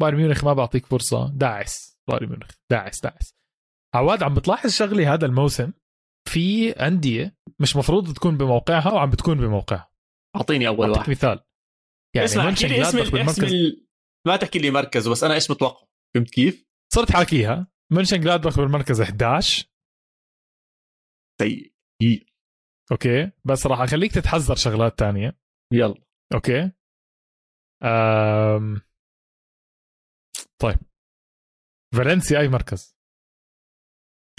[0.00, 1.30] بايرن ميونخ ما بعطيك فرصة.
[1.30, 1.98] داعس.
[2.08, 2.50] بايرن ميونخ.
[2.70, 3.34] داعس داعس.
[3.94, 5.72] عواد عم بتلاحظ شغلة هذا الموسم؟
[6.28, 9.90] في أندية مش مفروض تكون بموقعها وعم بتكون بموقعها.
[10.36, 11.10] أعطيني أول واحد.
[11.10, 11.40] مثال.
[12.16, 13.86] يعني اسمع احكي لي اسم, اسم ال...
[14.26, 17.72] ما تحكي لي مركز بس أنا إيش متوقع؟ فهمت كيف؟ صرت حاكيها.
[17.92, 19.68] مونشنجلادباخ بالمركز 11
[21.40, 21.72] سيء
[22.92, 25.38] okay بس راح أخليك تتحزر شغلات تانية.
[25.72, 26.04] يلا.
[26.34, 26.72] okay.
[27.82, 28.80] أم...
[30.62, 30.78] طيب.
[31.94, 32.96] فالنسيا أي مركز؟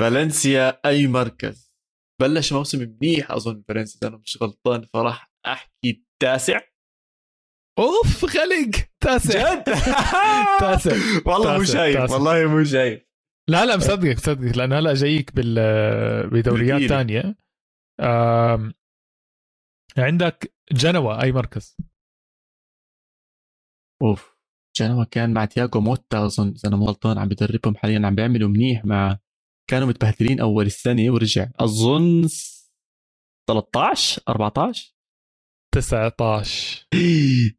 [0.02, 1.74] فالنسيا أي مركز.
[2.22, 6.60] بلش موسم منيح أظن فالنسيا اذا أنا مش غلطان فراح أحكي تاسع
[7.80, 8.72] أوف خلق
[9.04, 9.54] تاسع.
[9.54, 9.64] جد؟
[10.60, 10.96] تاسع.
[11.26, 12.12] والله مو شايف.
[12.12, 13.04] والله مو شايف.
[13.50, 14.58] لا لا مصدقك مصدقك.
[14.58, 16.90] لأنه هلا جايك بال بدوريات.
[16.90, 17.36] ثانية
[19.98, 21.78] عندك جنوا أي مركز؟
[24.02, 24.34] أوف.
[24.78, 28.50] جنوا كان مع تياغو موتا أظن إذا أنا مو غلطان عم بدربهم حاليا عم بيعملوا
[28.50, 29.20] منيح مع
[29.70, 31.48] كانوا متبهدلين أول السنة ورجع.
[31.60, 32.28] أظن
[33.50, 34.93] 13 14
[35.74, 36.88] 19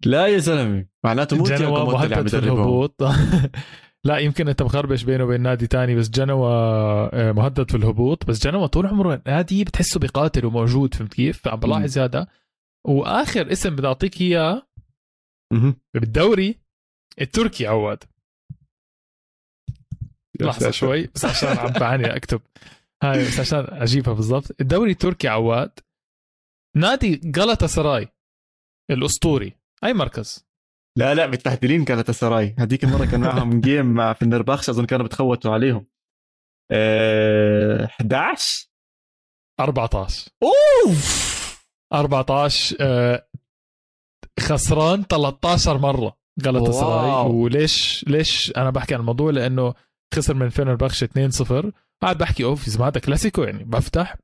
[0.07, 0.87] لا يا زلمة.
[1.05, 3.03] معناته مو تياغو جنوا موتا اللي عم مهدد الهبوط.
[4.07, 8.27] لا يمكن انت مخربش بينه وبين نادي تاني بس جنوا آه، مهدد في الهبوط.
[8.27, 12.27] بس جنوا طول عمره نادي بتحسه بقاتل وموجود فهمت كيف؟ فعم بلاحظ هذا.
[12.87, 14.63] وآخر اسم بدي أعطيك إياه.
[15.95, 16.59] بالدوري
[17.21, 18.05] التركي عواد.
[20.41, 20.71] لحظة.
[20.71, 22.41] شوي بس عشان عم بعاني أكتب.
[23.03, 24.61] هاي بس عشان أجيبها بالضبط.
[24.61, 25.71] الدوري التركي عواد.
[26.77, 28.09] نادي غلطة سراي
[28.91, 29.59] الأسطوري.
[29.85, 30.47] أي مركز؟
[30.99, 35.53] لا لا متبهدلين كانت السراي هذيك المرة كان معهم جيم مع فنربخش أظن كانوا بتخوتوا
[35.53, 35.87] عليهم.
[36.73, 38.69] أه 11
[39.61, 41.67] 14 أوف!
[41.93, 43.29] 14 آه،
[44.41, 47.31] خسران 13 مرة غلطة سراي.
[47.31, 49.75] وليش ليش أنا بحكي عن الموضوع؟ لأنه
[50.15, 51.09] خسر من فينربخش 2-0
[52.03, 53.65] قاعد بحكي أوف اذا هذا كلاسيكو يعني.
[53.65, 54.17] بفتح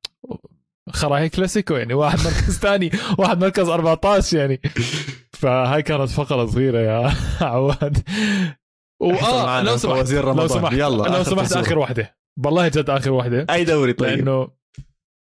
[0.92, 1.94] خراهي كلاسيكو يعني.
[1.94, 4.60] واحد مركز ثاني واحد مركز 14 يعني.
[5.32, 8.08] فهاي كانت فقرة صغيرة يا عواد.
[9.00, 10.48] واه لو سمحت لو.
[10.48, 11.52] سمحت يلا لو سمحت.
[11.52, 12.16] آخر واحدة.
[12.44, 13.46] والله جد آخر واحدة.
[13.50, 14.48] أي دوري طيب؟ لأنه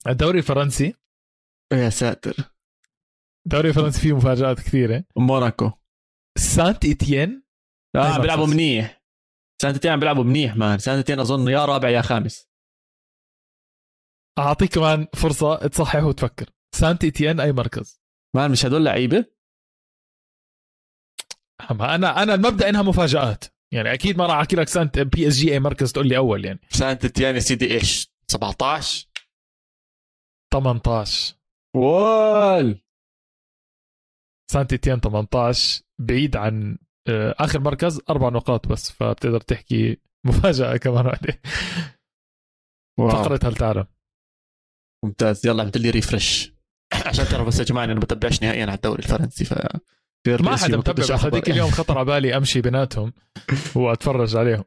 [0.07, 0.93] الدوري الفرنسي.
[1.73, 2.35] يا ساتر.
[3.45, 5.03] الدوري الفرنسي فيه مفاجآت كثيرة.
[5.15, 5.71] موناكو.
[6.37, 7.43] سانت ايتيين
[7.95, 9.01] آه بيلعبوا؟ منيح.
[9.61, 10.79] سنتين عم بيلعبوا منيح man.
[10.79, 12.50] سنتين أظن يا رابع يا خامس.
[14.39, 16.49] أعطيك كمان فرصة تصحح وتفكر.
[16.75, 18.01] سانت ايتيين أي مركز؟
[18.35, 19.25] man مش هدول لعيبة؟
[21.71, 23.45] أما أنا أنا المبدأ إنها مفاجآت.
[23.73, 26.59] يعني أكيد ما راح أحكي لك سانت PSG أي مركز تقول لي أول يعني.
[26.69, 29.07] سنتين يا سيدي إيش؟ 17
[30.53, 31.35] 18
[31.75, 32.81] وول
[34.51, 36.77] سانت ايتيين 18 بعيد عن
[37.09, 41.41] آه، آخر مركز أربع نقاط بس فبتقدر تحكي مفاجأة كمان واحدة
[42.99, 43.09] wow.
[43.09, 43.85] فقرة هل تعلم
[45.03, 45.45] ممتاز.
[45.45, 46.53] يلا عملت لي refresh
[47.07, 49.53] عشان تعرف بس يا جماعة أنا ما بتابعش نهائيا على الدوري الفرنسي ف
[50.27, 51.15] ما حدا متابع.
[51.15, 53.13] هذيك اليوم خطر على بالي أمشي بيناتهم
[53.75, 54.63] وأتفرج عليهم.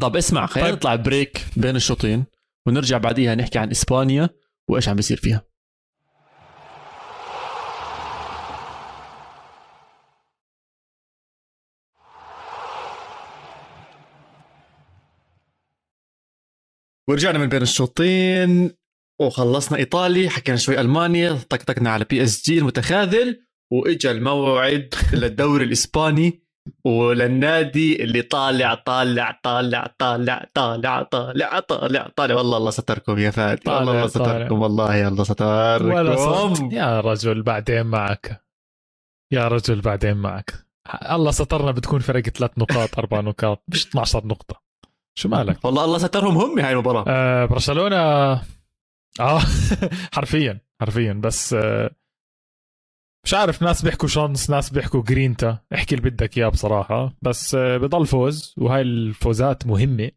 [0.00, 0.76] طب اسمع خلينا طيب.
[0.76, 2.24] نطلع break بين الشوطين
[2.66, 4.28] ونرجع بعديها نحكي عن إسبانيا
[4.70, 5.42] وإيش عم بيصير فيها.
[17.08, 18.70] ورجعنا من بين الشوطين.
[19.20, 26.42] وخلصنا إيطالي حكينا شوي ألمانيا طقطقنا على PSG المتخاذل وإجا الموعد للدوري الإسباني
[26.84, 32.34] وللنادي اللي طالع طالع طالع طالع طالع طالع طالع طالع.
[32.34, 36.70] والله الله ستركم يا فادي والله الله ستركم والله الله ستركم.
[36.72, 38.44] يا رجل بعدين معك.
[39.32, 40.52] يا رجل بعدين معك.
[41.10, 44.62] الله سترنا بتكون فرق ثلاث نقاط أربع نقاط مش 12 نقطة.
[45.18, 47.04] شو مالك؟ والله الله سترهم هم هاي المباراة.
[47.08, 48.42] آه برشلونة
[49.20, 49.40] آه
[50.14, 51.12] حرفيا حرفيا.
[51.12, 51.90] بس آه
[53.26, 55.58] مش عارف ناس بيحكوا chance ناس بيحكوا جرينتا.
[55.74, 57.14] احكي اللي بدك إياه بصراحة.
[57.22, 60.10] بس آه بضل فوز وهاي الفوزات مهمة.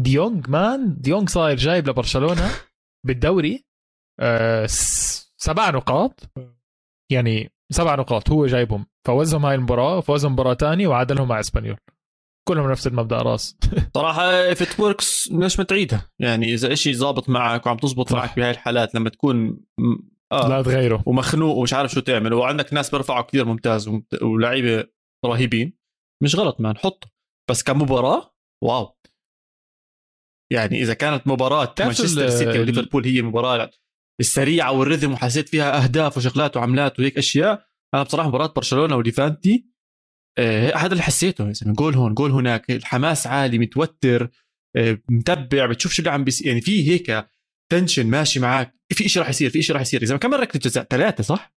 [0.00, 2.50] ديونج man ديونج صاير جايب لبرشلونة
[3.06, 3.64] بالدوري
[4.20, 4.66] آه
[5.36, 6.20] سبع نقاط.
[7.12, 8.86] يعني سبع نقاط هو جايبهم.
[9.06, 11.76] فوزهم هاي المباراة وفوزهم مباراة تانية وعادلهم مع إسبانيول.
[12.48, 13.58] كلهم نفس المبدأ راس.
[13.96, 18.12] صراحة if it works ليش ما تعيدها يعني إذا إشي ظابط معك وعم تزبط.
[18.12, 19.60] معك بهاي الحالات لما تكون
[20.32, 21.02] آه لا تغيره.
[21.06, 23.90] ومخنوق ومش عارف شو تعمل وعندك ناس بيرفعوا كثير ممتاز
[24.22, 24.84] ولاعيبه
[25.24, 25.78] رهيبين
[26.22, 27.04] مش غلط man حط
[27.50, 28.96] بس كمباراة wow.
[30.52, 33.70] يعني إذا كانت مباراة مانشستر سيتي وليفربول هي المباراه
[34.20, 39.66] السريعة وال rhythm وحسيت فيها أهداف وشغلات وعملات وهيك أشياء أنا بصراحة مباراة برشلونة وليفانتي
[40.38, 41.52] آه هذا اللي حسيته.
[41.52, 44.30] زلمه جول هون جول هناك الحماس عالي متوتر
[44.76, 46.46] آه متبع بتشوف شو اللي عم بيصير.
[46.46, 47.26] يعني في هيك
[47.72, 50.02] tension ماشي معك في شيء راح يصير في شيء راح يصير.
[50.02, 51.54] إذا كم مره ركله جزاء ثلاثة صح؟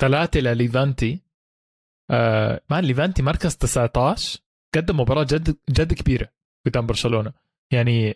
[0.00, 1.22] ثلاثة لليفانتي
[2.10, 4.40] آه man ليفانتي مركز 19
[4.74, 6.28] قدم مباراة جد جد كبيرة
[6.66, 7.32] قدام برشلونة.
[7.72, 8.10] يعني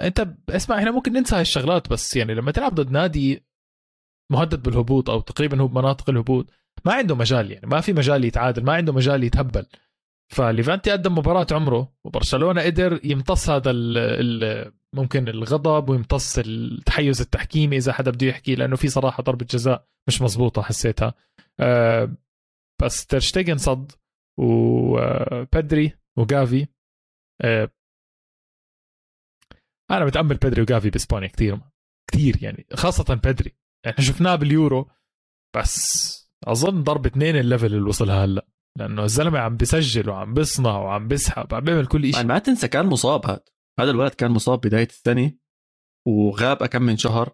[0.00, 3.44] أنت اسمع إحنا ممكن ننسى هاي الشغلات بس يعني لما تلعب ضد نادي
[4.32, 6.50] مهدد بالهبوط أو تقريبا هو بمناطق الهبوط
[6.84, 9.66] ما عنده مجال يعني ما في مجال يتعادل ما عنده مجال يتهبل.
[10.34, 17.76] فليفانتي قدم مباراة عمره وبرشلونة قدر يمتص هذا ال ال ممكن الغضب ويمتص التحيز التحكيمي
[17.76, 21.14] إذا حدا بده يحكي لأنه في صراحة ضربة جزاء مش مزبوطة حسيتها.
[21.60, 22.16] أه
[22.82, 23.92] بس ترشتيجن صد
[24.38, 26.66] وبدري وجافي
[27.40, 27.70] أه
[29.90, 31.60] أنا متأمل بدري وجافي بإسبانيا كثير
[32.10, 33.54] كثير يعني خاصة بدري
[33.86, 34.90] إحنا شفناه باليورو
[35.56, 38.46] بس أظن ضرب اثنين ال level اللي وصلها هلأ
[38.78, 42.86] لأنه الزلمة عم بسجل وعم بيصنع وعم بسحب عم بيعمل كل شيء ما تنسى كان
[42.86, 43.40] مصاب هذا
[43.80, 45.32] هذا الولد كان مصاب بداية السنة
[46.06, 47.30] وغاب كم من شهر.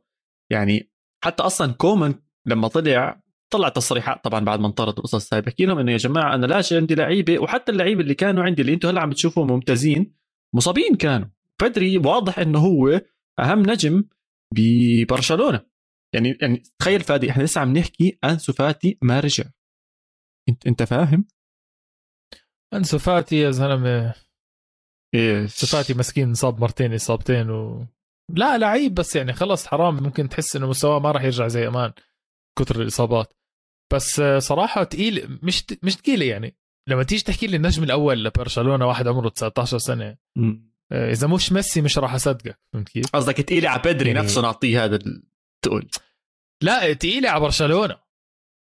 [0.50, 0.90] يعني
[1.24, 2.14] حتى أصلا كومان
[2.46, 6.34] لما طلع طلع تصريحات طبعا بعد ما انطرد القصص هاي بحكي لهم إنه يا جماعة
[6.34, 10.14] أنا لاش عندي لعيبة وحتى اللعيبه اللي كانوا عندي اللي أنتم هلأ عم تشوفوهم ممتازين
[10.54, 11.28] مصابين كانوا.
[11.62, 13.00] بدري واضح إنه هو
[13.38, 14.04] أهم نجم
[14.54, 15.73] ببرشلونة.
[16.14, 19.44] يعني يعني تخيل فادي إحنا لسه عم نحكي انسو فاتي ما رجع.
[20.48, 21.26] إنت إنت فاهم؟
[22.74, 24.14] انسو فاتي يا زلمة.
[25.14, 27.86] إيه صفاتي مسكين انصاب مرتين إصابتين و.
[28.32, 31.92] لا لعيب بس يعني خلص حرام ممكن تحس إنه مستواه ما راح يرجع زي أمان
[32.58, 33.32] كثر الإصابات.
[33.92, 36.56] بس صراحة تقيل مش مش ثقيله يعني.
[36.88, 40.16] لما تيجي تحكي لي النجم الأول لبرشلونة واحد عمره 19 سنة.
[40.36, 40.74] م.
[40.92, 44.20] آه، إذا مش ميسي مش راح أصدقك فهمت كيف؟ قصدك تقيله على بدري يعني...
[44.20, 44.98] نفسه نعطيه هذا
[45.66, 45.90] التقل
[46.62, 47.96] لا تقيلة على برشلونة.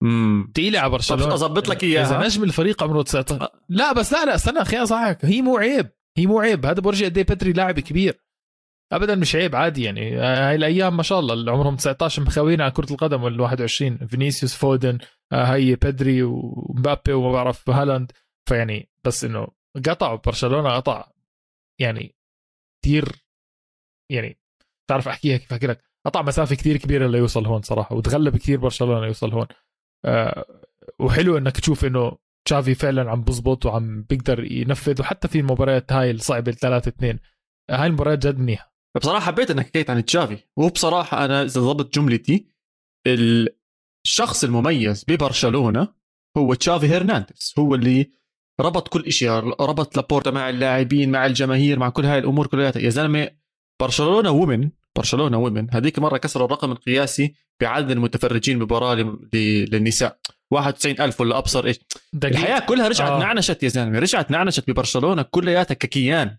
[0.03, 1.33] امم تقيلة على برشلونة.
[1.33, 5.25] أظبط لك إياها؟ إذا نجم الفريق عمره 19 لا بس لا لا استنى أخي صحك
[5.25, 5.89] هي مو عيب.
[6.17, 6.65] هي مو عيب.
[6.65, 8.23] هذا بفرجي قد إيه بدري لاعب كبير.
[8.91, 10.15] ابدا مش عيب عادي يعني.
[10.15, 14.55] هاي الأيام ما شاء الله اللي عمرهم 19 مخاوين على كرة القدم وال 21 فينيسيوس
[14.55, 14.97] فودن
[15.33, 18.11] هاي بيدري ومبابي وما بعرف هالاند.
[18.49, 19.47] فيعني بس إنه
[19.85, 21.11] قطع برشلونة قطع.
[21.79, 22.15] يعني
[22.83, 23.05] كثير
[24.11, 24.39] يعني
[24.89, 29.01] تعرف أحكيها كيف أحكي لك؟ قطع مسافة كثير كبيرة ليوصل هون صراحة وتغلب كثير برشلونة
[29.01, 29.47] ليوصل هون.
[30.05, 30.45] أه
[30.99, 36.11] وحلو إنك تشوف إنه تشافي فعلا عم بزبط وعم بيقدر ينفذ وحتى في المباريات هاي
[36.11, 37.19] الصعبة الثلاثة اثنين.
[37.71, 38.73] هاي المباريات جد منيحة.
[38.97, 40.37] بصراحة حبيت إنك حكيت عن تشافي.
[40.57, 42.47] وبصراحه أنا إذا ضبط جملتي
[44.05, 45.87] الشخص المميز ببرشلونة
[46.37, 47.53] هو تشافي هرنانديز.
[47.59, 48.11] هو اللي
[48.59, 49.29] ربط كل شيء
[49.61, 52.73] ربط لابورتا مع اللاعبين مع الجماهير مع كل هاي الأمور كلها.
[52.77, 53.31] يا زلمة
[53.81, 60.17] برشلونة وومن برشلونة وومن هذيك مرة كسر الرقم القياسي بعدد المتفرجين بمباراة للنساء.
[60.51, 61.79] 91000 ولا أبصر إيش.
[62.23, 63.19] الحياة كلها رجعت آه.
[63.19, 66.37] نعنشت يا زلمة رجعت نعنشت ببرشلونة كلياتها ككيان.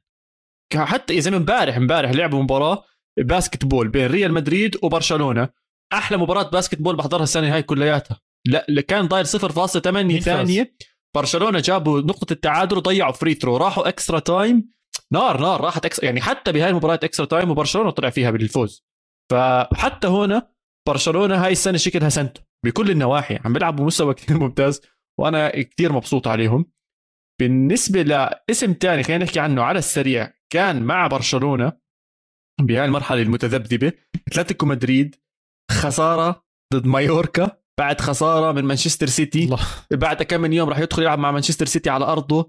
[0.75, 2.85] حتى يا زلمة امبارح امبارح لعبوا مباراة
[3.19, 5.49] basketball بين ريال مدريد وبرشلونة.
[5.93, 8.21] أحلى مباراة basketball بحضرها السنة هاي كلياتها.
[8.69, 10.75] لا كان ضايل 0.8 ثانية.
[11.15, 14.75] برشلونة جابوا نقطة التعادل وضيعوا free throw راحوا extra time
[15.13, 18.85] نار نار راحت ex يعني حتى بهاي المباراة extra time وبرشلونة طلع فيها بالفوز.
[19.33, 20.55] فحتى هنا
[20.89, 24.81] برشلونة هاي السنة شكلها سنته بكل النواحي عم بيلعبوا مستوى كثير ممتاز
[25.21, 26.73] وأنا كثير مبسوط عليهم.
[27.41, 31.73] بالنسبة لاسم ثاني خلينا نحكي عنه على السريع كان مع برشلونة
[32.61, 33.93] بهاي المرحلة المتذبذبة
[34.29, 35.17] أتلتيكو مدريد
[35.71, 39.45] خسارة ضد مايوركا بعد خسارة من مانشستر سيتي.
[39.45, 39.59] الله.
[39.91, 42.49] بعد كم من يوم راح يدخل يلعب مع مانشستر سيتي على أرضه.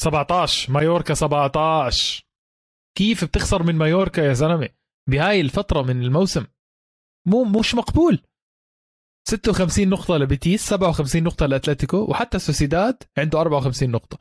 [0.00, 2.24] 17 مايوركا 17
[2.98, 4.68] كيف بتخسر من مايوركا يا زلمة؟
[5.10, 6.46] بهاي الفترة من الموسم.
[7.28, 8.22] مو مش مقبول.
[9.28, 14.18] 56 نقطة لبيتيس 57 نقطة لأتلتيكو وحتى سوسيداد عنده 54 نقطة.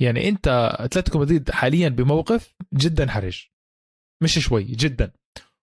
[0.00, 3.46] يعني أنت أتلتيكو مدريد حاليا بموقف جدا حرج.
[4.22, 5.12] مش شوي جدا.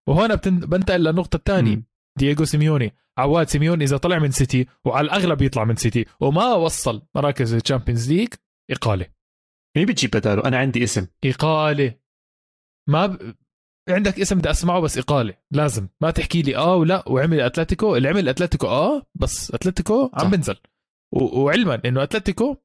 [0.08, 1.84] وهنا بنتقل للنقطة الثانية.
[2.20, 2.94] دييغو سيميوني.
[3.18, 7.59] عواد سيميوني إذا طلع من سيتي وعلى الأغلب يطلع من سيتي وما وصل مراكز ال
[7.59, 8.34] Champions League
[8.72, 9.08] إقالة.
[9.78, 11.08] مين بتجيب بداله؟ أنا عندي اسم.
[11.26, 12.00] إقالة
[12.90, 13.36] ما ب...
[13.90, 15.88] عندك اسم بدي أسمعه بس اقاله لازم.
[16.02, 17.96] ما تحكي لي آه ولا وعمل أتلتيكو.
[17.96, 20.56] اللي عمل أتلتيكو آه بس أتلتيكو عم بنزل.
[21.14, 21.40] و...
[21.40, 22.56] وعلما إنه أتلتيكو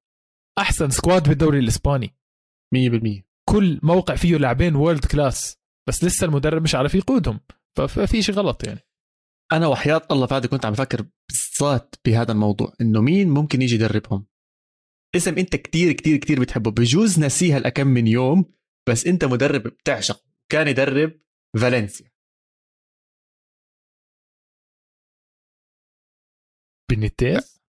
[0.59, 2.16] أحسن squad بالدوري الإسباني.
[2.75, 7.40] 100% كل موقع فيه لاعبين world class بس لسه المدرب مش عارف يقودهم.
[7.79, 8.81] ففي شيء غلط يعني.
[9.53, 14.27] أنا وحياة الله فادي كنت عم بفكر بالذات بهذا الموضوع إنه مين ممكن يجي يدربهم؟
[15.16, 16.71] اسم انت كتير كتير كتير بتحبه.
[16.71, 18.44] بجوز نسيها لكم من يوم
[18.88, 21.21] بس انت مدرب بتعشق كان يدرب
[21.61, 22.11] فالنسيا.
[26.91, 27.62] بينيتيز؟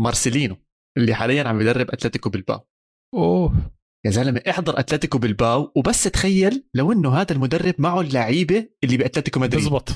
[0.00, 0.56] مارسيلينو
[0.98, 2.68] اللي حاليا عم يدرب أتلتيكو بلباو
[3.14, 3.72] أوه.
[4.06, 9.40] يا زلمة احضر أتلتيكو بالباو وبس تخيل لو إنه هذا المدرب معه اللعيبة اللي بأتلتيكو
[9.40, 9.64] مدريد.
[9.64, 9.88] بزبط.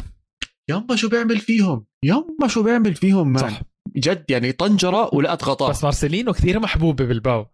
[0.70, 3.62] يما شو بيعمل فيهم؟ يما شو بيعمل فيهم؟ man صح.
[3.97, 7.47] جد يعني طنجرة ولقت غطاء بس مارسيلينو كثير محبوب بالباو.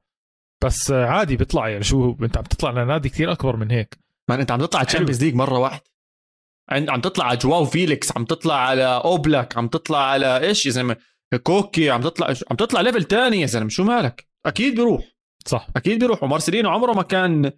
[0.65, 3.99] بس عادي بيطلع يعني شو أنت عم تطلع لنادي كثير أكبر من هيك.
[4.29, 5.85] ما أنت عم تطلع Champions League مرة واحدة
[6.71, 10.97] عم تطلع على جواو فيليكس عم تطلع على أوبلاك عم تطلع على إيش يا زلمة؟
[11.43, 13.69] كوكي عم تطلع عم تطلع level تاني يا زلمة.
[13.69, 15.05] شو مالك؟ أكيد بيروح.
[15.47, 15.67] صح.
[15.77, 16.23] أكيد بيروح.
[16.23, 17.53] ومارسيلينو عمره ما كان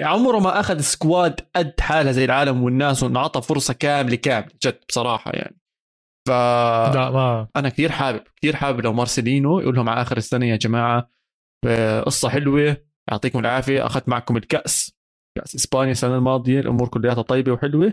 [0.00, 5.30] عمره ما أخذ squad قد حالها زي العالم والناس وانعطى فرصة كاملة كاملة جد بصراحة
[5.34, 5.60] يعني.
[6.26, 6.30] ف
[6.94, 7.48] لا ما.
[7.56, 11.10] أنا كثير حابب كثير حابب لو مارسيلينو يقول لهم على آخر السنة يا جماعة
[11.66, 12.76] آه، قصة حلوة
[13.10, 14.96] يعطيكم العافية أخذت معكم الكأس
[15.38, 17.92] كأس إسبانيا السنة الماضية الأمور كلها طيبة وحلوة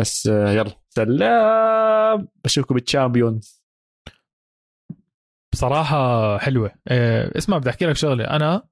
[0.00, 3.62] بس آه، يلا سلام بشوفكم بال Champions
[5.52, 6.74] بصراحة حلوة.
[6.90, 8.24] إيه اسمع بدي أحكي لك شغلة.
[8.24, 8.68] أنا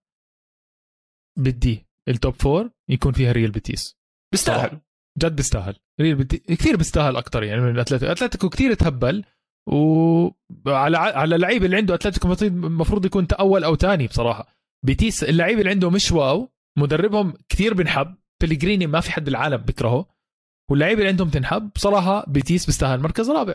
[1.39, 3.99] بدي ال top four يكون فيها ريال بيتيس.
[4.33, 4.81] بيستاهل.
[5.19, 5.77] جد بيستاهل.
[6.01, 9.25] ريال بيتيس كثير بيستاهل أكثر يعني من اتلتيكو اتلتيكو كثير تهبل
[9.69, 14.47] وعلى على اللعيبه اللي عنده أتلتيكو المفروض يكون اول أو ثاني بصراحة.
[14.87, 18.15] بيتيس اللعيبه اللي عنده مش wow مدربهم كثير بنحب.
[18.43, 20.07] بليجريني ما في حد بالعالم بكرهه
[20.71, 23.55] واللعيبه اللي عندهم تنحب بصراحة بيتيس بيستاهل مركز رابع.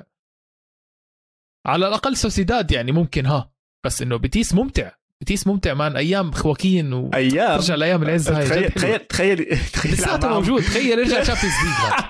[1.68, 3.54] على الأقل سوسيداد يعني ممكن ها.
[3.86, 4.92] بس إنه بيتيس ممتع.
[5.22, 5.96] بيتيس ممتع man.
[5.96, 8.70] أيام خواكين و أيام؟ ترجع لايام العز هاي تخيل.
[8.70, 10.30] تخيل تخيل تخيل لساته.
[10.30, 10.62] موجود.
[10.62, 12.06] تخيل يرجع Champions League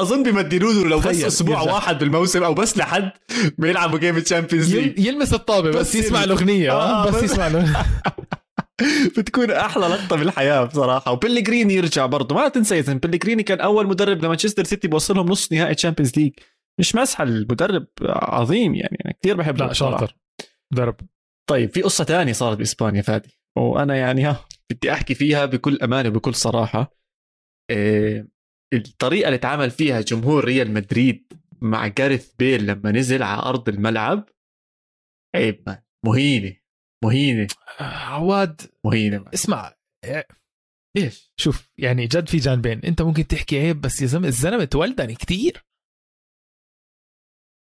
[0.00, 1.72] أظن بيمددوا له لو بس أسبوع يرجع.
[1.74, 3.10] واحد بالموسم أو بس لحد
[3.58, 6.24] ما يلعبوا game Champions League يل- يلمس الطابة بس, بس يسمع.
[6.24, 6.70] الأغنية.
[6.72, 7.86] آه، آه بس بس- يسمع الأغنية.
[9.18, 11.12] بتكون أحلى لقطة بالحياة بصراحة.
[11.12, 12.34] وبيليجريني يرجع برضه.
[12.34, 16.32] ما تنسى زلمة بيليجريني كان أول مدرب لمانشستر سيتي بوصلهم نص نهائي Champions League
[16.80, 18.98] مش مزحة المدرب عظيم يعني.
[19.04, 19.72] أنا كثير بحبه لا.
[19.72, 20.16] شاطر.
[20.74, 20.96] ضرب
[21.50, 23.38] طيب في قصة تانية صارت بإسبانيا فادي.
[23.58, 26.94] وأنا يعني ها بدي أحكي فيها بكل أمانة وبكل صراحة.
[27.70, 28.28] إيه
[28.72, 34.28] الطريقة اللي تعامل فيها جمهور ريال مدريد مع جاريث بيل لما نزل على أرض الملعب
[35.36, 35.64] عيب.
[35.66, 36.56] مان مهينة.
[37.04, 37.46] مهينة.
[37.80, 39.18] آه، عواد مهينة.
[39.18, 39.28] مان.
[39.34, 39.74] اسمع
[40.96, 42.80] إيش؟ شوف يعني جد في جانبين.
[42.84, 45.64] أنت ممكن تحكي عيب بس يا زلمة الزلمة تولدني كثير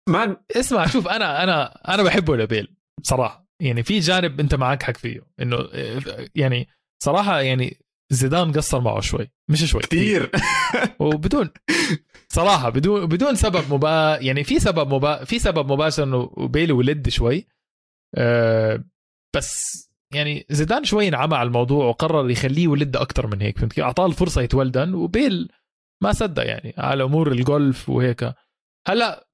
[0.09, 4.97] مان اسمع شوف أنا أنا أنا بحبه لبيل بصراحه يعني في جانب أنت معك حق
[4.97, 5.57] فيه إنه
[6.35, 6.69] يعني
[7.03, 7.81] صراحة يعني
[8.13, 10.31] زيدان قصر معه شوي مش شوي كثير.
[11.01, 11.51] وبدون
[12.29, 17.09] صراحة بدون بدون سبب مبا يعني في سبب مبا في سبب مباشر إنه بيلي ولد
[17.09, 17.47] شوي
[18.15, 18.85] أه
[19.37, 19.83] بس
[20.15, 24.07] يعني زيدان شوي انعمى على الموضوع وقرر يخليه ولد أكثر من هيك فهمت كيف؟ أعطاه
[24.07, 25.49] الفرصة يتولدن وبيل
[26.03, 28.35] ما صدق يعني على أمور الجولف وهيك.
[28.87, 29.29] هلأ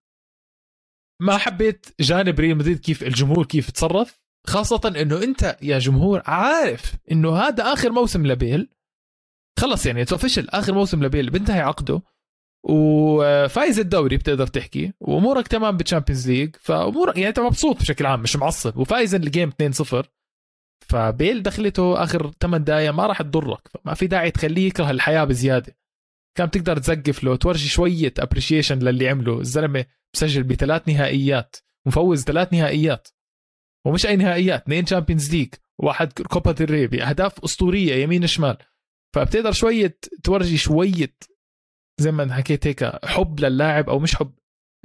[1.22, 6.94] ما حبيت جانب ريال مدريد كيف الجمهور كيف تصرف؟ خاصة إنه أنت يا جمهور عارف
[7.12, 8.68] إنه هذا آخر موسم لبيل.
[9.58, 11.30] خلص يعني official آخر موسم لبيل.
[11.30, 12.02] بنتهي عقده.
[12.64, 14.92] وفايز الدوري بتقدر تحكي.
[15.00, 18.76] وأمورك تمام بال Champions League فامورك يعني أنت مبسوط بشكل عام مش معصب.
[18.76, 20.06] وفايز ال game 2-0
[20.88, 23.68] فبيل دخلته آخر 8 دقائق ما راح تضرك.
[23.68, 25.76] فما في داعي تخليه يكره الحياة بزيادة.
[26.36, 29.40] كان تقدر تزقف له تورجي شوية appreciation للي عمله.
[29.40, 29.84] الزلمة
[30.16, 31.56] مسجل بثلاث نهائيات.
[31.86, 33.08] مفوز ثلاث نهائيات.
[33.88, 38.56] ومش أي نهائيات اثنين Champions League واحد كوبا ديل ري بأهداف أسطورية يمين شمال.
[39.14, 41.14] فبتقدر شوية تورجي شوية
[42.00, 44.34] زي ما حكيت هيك حب للاعب أو مش حب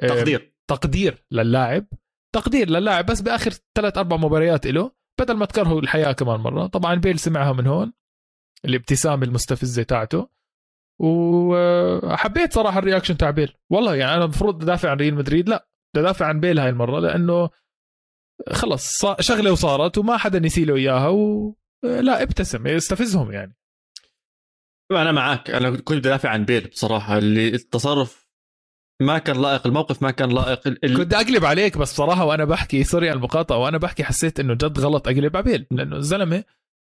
[0.02, 0.54] تقدير.
[0.68, 1.86] تقدير للاعب.
[2.36, 6.68] تقدير للاعب بس بآخر ثلاث أربع مباريات له بدل ما تكرهوا الحياة كمان مرة.
[6.68, 7.94] طبعا بيل سمعها من هون
[8.66, 10.30] الابتسامه المستفزة تاعته.
[11.00, 13.54] وحبيت صراحة ال reaction تاع بيل.
[13.70, 17.00] والله يعني أنا المفروض أدافع عن ريال مدريد؟ لا بدي أدافع عن بيل هاي المرة
[17.00, 17.50] لأنه
[18.52, 23.56] خلص شغلة وصارت وما حدا نسي له إياها و لا ابتسم استفزهم يعني.
[24.92, 28.28] أنا معك أنا كنت بدي ادافع عن بيل بصراحة اللي التصرف
[29.02, 32.84] ما كان لائق الموقف ما كان لائق ال- كنت أقلب عليك بس بصراحة وأنا بحكي
[32.84, 36.44] sorry على المقاطعة وأنا بحكي حسيت إنه جد غلط أقلب على بيل لأنه الزلمة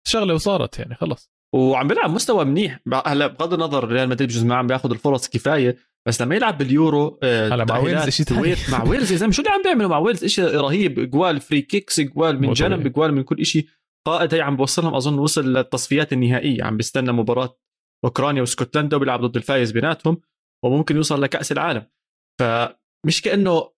[0.07, 2.81] شغلة وصارت يعني خلص وعم بيلعب مستوى منيح.
[3.07, 5.77] هلا بغض النظر ريال مدريد بجوز ما عم بياخذ الفرص كفاية
[6.09, 8.41] بس لما يلعب باليورو آه، هلا مع ويلز تاني.
[8.41, 11.63] quite مع ويلز يا زلمه شو اللي عم بيعملوا مع ويلز؟ شيء رهيب جوال free
[11.63, 12.93] kicks جوال من جنب.
[12.93, 13.69] جوال من كل شيء
[14.07, 17.59] قائد هي عم بوصلهم أظن وصل للتصفيات النهائية عم بيستنى مباراة
[18.05, 20.21] أوكرانيا وإسكتلندا وبيلعب ضد الفايز بيناتهم
[20.65, 21.87] وممكن يوصل لكأس العالم.
[22.41, 23.71] فمش كأنه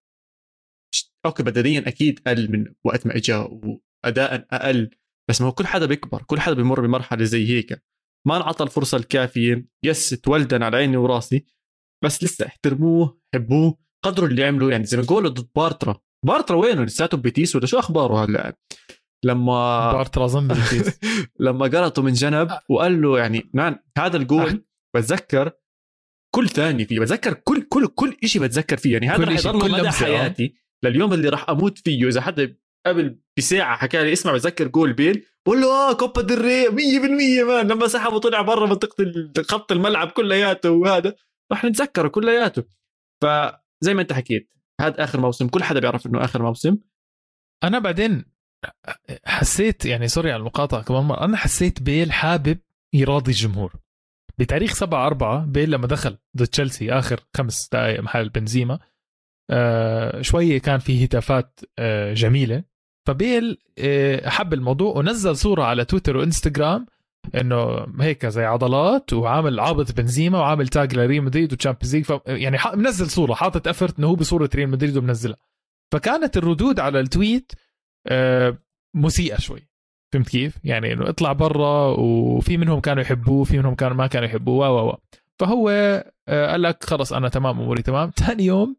[1.27, 4.91] okay بدنيا أكيد أقل من وقت ما اجى واداء أقل
[5.31, 7.83] بس ما هو كل حدا بيكبر كل حدا بيمر بمرحلة زي هيك.
[8.27, 9.69] ما انعطى الفرصة الكافية.
[9.85, 11.58] يس تولدن على عيني وراسي.
[12.05, 15.97] بس لسه احترموه حبوه قدروا اللي عملوا يعني زي ما قولوا ضد بارترا.
[16.27, 18.57] بارترا وينه لساته ببيتيس ولا شو أخباره هلا؟
[19.25, 20.99] لما بارتر أظن بالبيس
[21.41, 24.65] لما قرطه من جنب وقال له يعني مان هذا الجول
[24.97, 25.51] بتذكر
[26.35, 28.93] كل ثانية فيه بتذكر كل كل كل شيء بتذكر فيه.
[28.93, 29.91] يعني هذا رح يضل مدى آه.
[29.91, 32.09] حياتي لليوم اللي راح أموت فيه.
[32.09, 36.45] اذا حدا قبل بساعة حكى لي اسمع بتذكر جول بيل بقول له آه كوبا دل
[36.45, 36.73] ري 100%
[37.47, 37.69] man.
[37.69, 41.15] لما سحب وطلع برا منطقة ال- خط الملعب كلياته وهذا.
[41.53, 42.65] راح نتذكره كلياته.
[43.23, 46.79] فزي ما انت حكيت هذا آخر موسم كل حدا بيعرف إنه آخر موسم.
[47.65, 48.25] أنا بعدين
[49.25, 52.59] حسيت يعني sorry على المقاطعة كمان مرة أنا حسيت بيل حابب
[52.93, 53.73] يراضي الجمهور.
[54.39, 58.79] بتاريخ 7 4 بيل لما دخل ضد تشيلسي آخر خمس دقائق محل بنزيما
[59.51, 62.65] آه شوية كان في هتافات آه جميلة.
[63.07, 66.87] فبيل آه حب الموضوع ونزل صورة على تويتر وإنستغرام
[67.35, 72.07] إنه هيك زي عضلات وعامل عابط بنزيما وعامل تاج لريال مدريد و Champions League.
[72.27, 75.37] يعني منزل صورة حاطط effort إنه هو بصورة ريال مدريد ومنزلها.
[75.93, 77.53] فكانت الردود على ال tweet
[78.07, 78.59] آه
[78.95, 79.69] مسيئة شوي.
[80.13, 84.29] فهمت كيف؟ يعني إنه اطلع برا وفي منهم كانوا يحبوه في منهم كانوا ما كانوا
[84.29, 84.97] يحبوه و و
[85.39, 85.71] فهو
[86.29, 88.11] آه، قال لك خلص أنا تمام أموري تمام.
[88.27, 88.77] ثاني يوم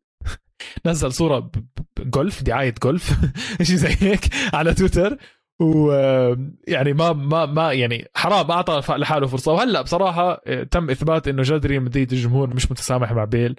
[0.85, 1.51] نزل صورة
[1.99, 3.11] جولف دعاية جولف.
[3.67, 4.19] شيء زي هيك
[4.53, 5.17] على تويتر.
[5.61, 9.51] ويعني ما ما ما يعني حرام أعطى لحاله فرصة.
[9.51, 13.55] وهلأ بصراحة آه، تم إثبات إنه جدري مدريد الجمهور مش متسامح مع بيل.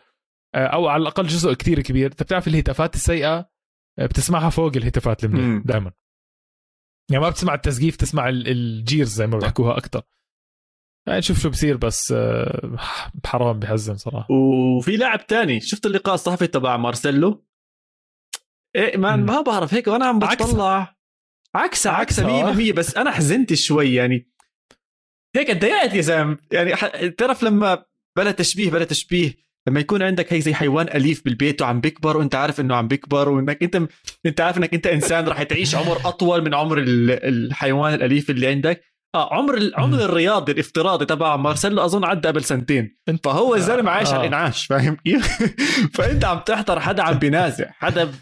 [0.54, 2.10] آه، أو على الأقل جزء كتير كبير.
[2.10, 3.50] أنت بتعرف الهتافات السيئة؟
[3.98, 5.92] بتسمعها فوق الهتافات المنيح دائما
[7.10, 10.02] يعني ما بتسمع التسقيف تسمع الجيرز زي ما بيحكوها أكثر
[11.06, 12.76] يعني نشوف شو بصير بس آه،
[13.26, 14.26] حرام بحزن صراحة.
[14.32, 17.46] وفي لاعب تاني شفت اللقاء الصحفي تبع مارسيلو؟
[18.76, 20.96] إيه ما ما بعرف هيك وأنا عم بطلع.
[21.54, 24.30] عكسه عكسه 100% بس أنا حزنت شوي يعني.
[25.36, 26.38] هيك تضايقت يا زلمة.
[26.52, 26.74] يعني
[27.10, 27.84] تعرف لما
[28.18, 29.34] بلا تشبيه بلا تشبيه
[29.68, 33.28] لما يكون عندك هيك زي حيوان أليف بالبيت وعم بيكبر وأنت عارف إنه عم بيكبر
[33.28, 33.82] وإنك أنت
[34.26, 38.84] أنت عارف إنك أنت إنسان راح تعيش عمر أطول من عمر الحيوان الأليف اللي عندك.
[39.14, 42.98] آه عمر عمر الرياضي الافتراضي تبع مارسيلو أظن عدى قبل سنتين.
[43.24, 44.12] فهو الزلمه عايش آه.
[44.12, 45.26] على الإنعاش فاهم كيف؟
[45.94, 48.12] فأنت عم تحضر حدا عم بينازع حدا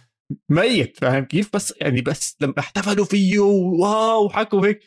[0.49, 4.81] ميت فاهم كيف؟ بس يعني بس لما احتفلوا فيه واو حكوا هيك.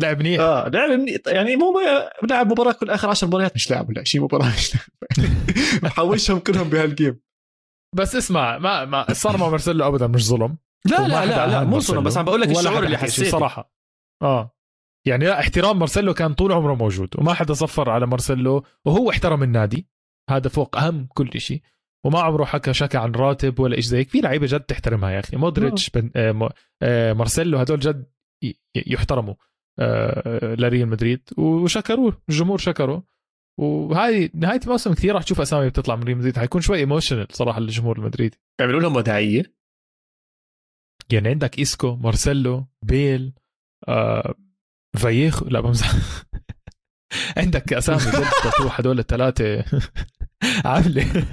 [0.00, 0.40] لعب منيح.
[0.40, 1.16] آه لعب منيح.
[1.26, 1.74] يعني مو
[2.30, 4.72] لعب مباراة كل آخر 10 مباريات مش لاعب ولا شيء مباراة مش
[5.82, 7.20] محوشهم كلهم بهالجيم.
[7.96, 10.58] بس اسمع ما ما صار مع مارسيلو ابدا مش ظلم.
[10.84, 13.30] لا لا لا لا مو ظلم بس عم بقول لك الشعور اللي حسيته.
[13.30, 13.72] صراحة.
[14.22, 14.50] آه.
[15.06, 19.42] يعني لا احترام مارسيلو كان طول عمره موجود وما حدا صفر على مارسيلو وهو احترم
[19.42, 19.88] النادي.
[20.30, 21.62] هذا فوق أهم كل شيء.
[22.04, 24.08] وما عمره حكى شكى عن راتب ولا شيء زي هيك.
[24.08, 25.36] في لعيبة جد تحترمها يا أخي.
[25.36, 26.10] مودريتش بن...
[26.16, 26.50] آه,
[26.82, 28.06] آه، مارسيلو هدول جد
[28.86, 29.34] يحترموا
[29.78, 31.28] آه لريال مدريد.
[31.38, 33.04] وشكروه الجمهور شكره
[33.60, 36.38] وهاي نهاية الموسم كثير راح تشوف أسامي بتطلع من ريال مدريد.
[36.38, 38.40] حيكون شوي emotional صراحة للجمهور المدريدي.
[38.60, 39.54] يعملوا لهم وداعية؟
[41.12, 43.32] يعني عندك اسكو مارسيلو بيل
[43.88, 44.34] آه
[44.96, 45.44] فايخو.
[45.44, 45.92] لا بمزح.
[47.36, 49.64] عندك أسامي جد تروح هدول الثلاثة.
[50.64, 51.26] عاملة.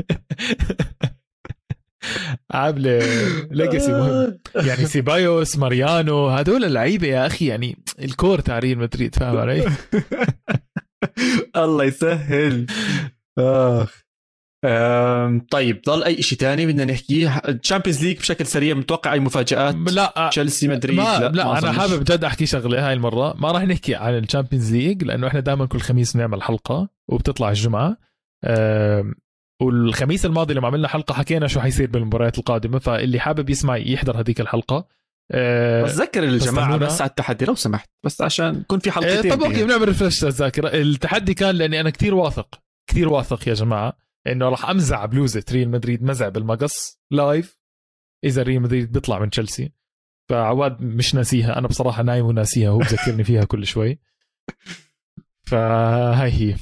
[2.51, 2.99] عاملة
[3.51, 4.39] legacy مهم.
[4.55, 9.71] يعني سيبايوس ماريانو هدول اللعيبة يا أخي يعني ال core تاع ريال مدريد فاهم علي؟
[11.63, 12.65] الله يسهل.
[13.39, 14.01] آخ.
[15.51, 20.29] طيب ضل أي شيء ثاني بدنا نحكيه Champions League بشكل سريع متوقع أي مفاجآت؟ لا
[20.31, 23.35] تشيلسي مدريد؟ ما لا, لا ما أنا حابب جد أحكي شغلة هاي المرة.
[23.37, 27.49] ما راح نحكي عن ال Champions League لأنه إحنا دائما كل خميس بنعمل حلقة وبتطلع
[27.49, 27.97] الجمعة.
[29.61, 34.41] والخميس الماضي لما عملنا حلقة حكينا شو حيصير بالمباريات القادمة فاللي حابب يسمع يحضر هذيك
[34.41, 34.87] الحلقة.
[35.31, 39.35] أه بس ذكر الجماعه بس على التحدي لو سمحت بس عشان يكون في حلقتين أه
[39.35, 40.67] طب okay بنعمل refresh الذاكرة.
[40.81, 43.97] التحدي كان لأني أنا كتير واثق كثير واثق يا جماعة
[44.27, 47.61] إنه راح أمزع بلوزة ريال مدريد مزع بالمقص لايف
[48.23, 49.71] إذا ريال مدريد بيطلع من تشيلسي.
[50.29, 53.99] فعواد مش ناسيها أنا بصراحة نايم وناسيها هو بذكرني فيها كل شوي.
[55.49, 56.55] فهاي هي.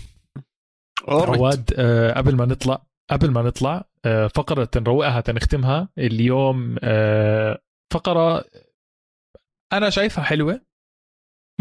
[1.07, 5.89] عواد آه قبل ما نطلع قبل ما نطلع آه فقرة نروقها تنختمها.
[5.97, 7.62] اليوم آه
[7.93, 8.45] فقرة
[9.74, 10.62] أنا شايفها حلوة.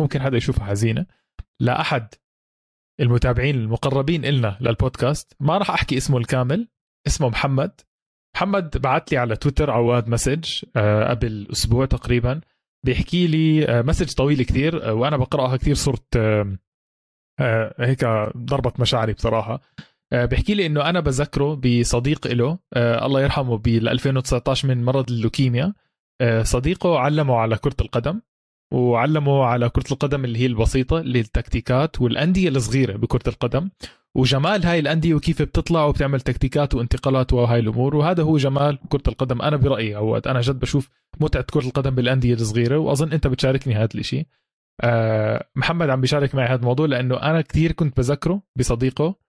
[0.01, 1.07] ممكن حدا يشوفها حزينة.
[1.61, 2.15] لا احد
[3.01, 6.69] المتابعين المقربين إلنا للبودكاست ما راح أحكي اسمه الكامل
[7.07, 7.81] اسمه محمد.
[8.37, 12.41] محمد بعت لي على تويتر عواد message آه، قبل أسبوع تقريبا.
[12.87, 16.17] بيحكي لي message طويل كثير وأنا بقرأها كثير صرت
[17.81, 18.05] هيك
[18.37, 19.61] ضربت مشاعري بصراحة.
[20.13, 25.75] بيحكي لي إنه أنا بذكره بصديق له الله يرحمه بال 2019 من مرض اللوكيميا.
[26.43, 28.21] صديقه علمه على كرة القدم
[28.73, 33.71] وعلموا على كرة القدم اللي هي البسيطة اللي التكتيكات والأندية الصغيرة بكرة القدم.
[34.15, 37.97] وجمال هاي الأندية وكيف بتطلع وبتعمل تكتيكات وانتقالات وهاي الأمور.
[37.97, 39.43] وهذا هو جمال كرة القدم.
[39.43, 40.91] أنا برأيي أوقات أنا جد بشوف
[41.21, 43.89] متعة كرة القدم بالأندية الصغيرة وأظن أنت بتشاركني هذا
[44.83, 49.28] أه محمد عم بيشارك معي هذا الموضوع لأنه أنا كثير كنت بذكره بصديقه.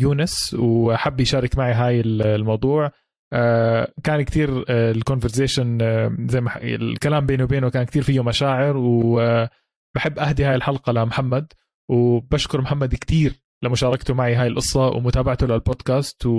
[0.00, 2.90] يونس وحب يشارك معي هاي الموضوع.
[3.32, 8.76] آه، كان كثير ال conversation آه، زي ما الكلام بينه وبينه كان كثير فيه مشاعر
[8.76, 11.52] وبحب أهدي هاي الحلقة لمحمد
[11.90, 16.30] وبشكر محمد كثير لمشاركته معي هاي القصة ومتابعته للبودكاست و...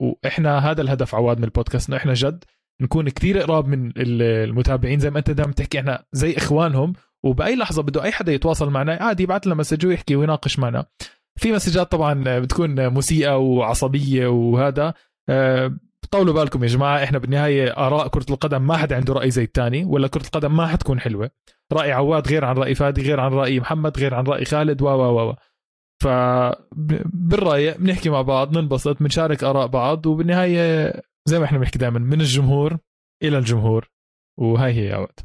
[0.00, 2.44] وإحنا هذا الهدف عواد من البودكاست إنه إحنا جد
[2.82, 6.92] نكون كثير قراب من المتابعين زي ما أنت دائما تحكي إحنا زي إخوانهم
[7.24, 10.86] وبأي لحظة بده أي حدا يتواصل معنا عادي يبعث لنا message ويحكي ويناقش معنا.
[11.36, 14.94] في مسجات طبعا بتكون مسيئة وعصبية وهذا.
[15.28, 15.78] أه
[16.10, 19.84] طولوا بالكم يا جماعة إحنا بالنهاية آراء كرة القدم ما حدا عنده رأي زي الثاني
[19.84, 21.30] ولا كرة القدم ما حتكون حلوة.
[21.72, 24.86] رأي عواد غير عن رأي فادي غير عن رأي محمد غير عن رأي خالد و
[24.86, 25.34] و و
[26.02, 26.08] ف
[27.14, 30.92] بالرايق بنحكي مع بعض ننبسط بنشارك آراء بعض وبالنهاية
[31.28, 32.78] زي ما إحنا بنحكي دائما من الجمهور
[33.22, 33.88] إلى الجمهور.
[34.38, 35.20] وهي هي يا عواد.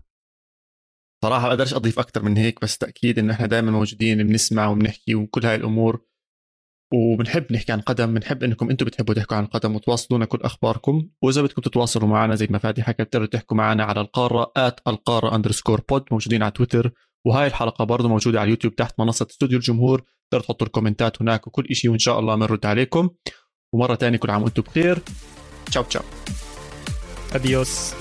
[1.24, 5.16] صراحة ما أقدرش أضيف أكثر من هيك بس تأكيد انه إحنا دائما موجودين بنسمع وبنحكي
[5.16, 6.02] وكل هاي الأمور.
[6.94, 11.10] وبنحب نحكي عن قدم بنحب إنكم أنتم بتحبوا تحكوا عن القدم وتواصلونا كل أخباركم.
[11.22, 15.36] وإذا بدكم تتواصلوا معنا زي ما فادي حكى بتقدروا تحكوا معنا على القارة at القارة
[15.36, 16.92] underscore pod موجودين على تويتر.
[17.26, 20.00] وهاي الحلقة برضه موجودة على اليوتيوب تحت منصة استوديو الجمهور.
[20.00, 23.10] تقدروا تحطوا الكومنتات هناك وكل شيء وإن شاء الله بنرد عليكم.
[23.74, 25.00] ومرة ثانية كل عام وأنتم بخير.
[25.66, 26.04] تشاو تشاو.
[27.34, 27.94] اديوس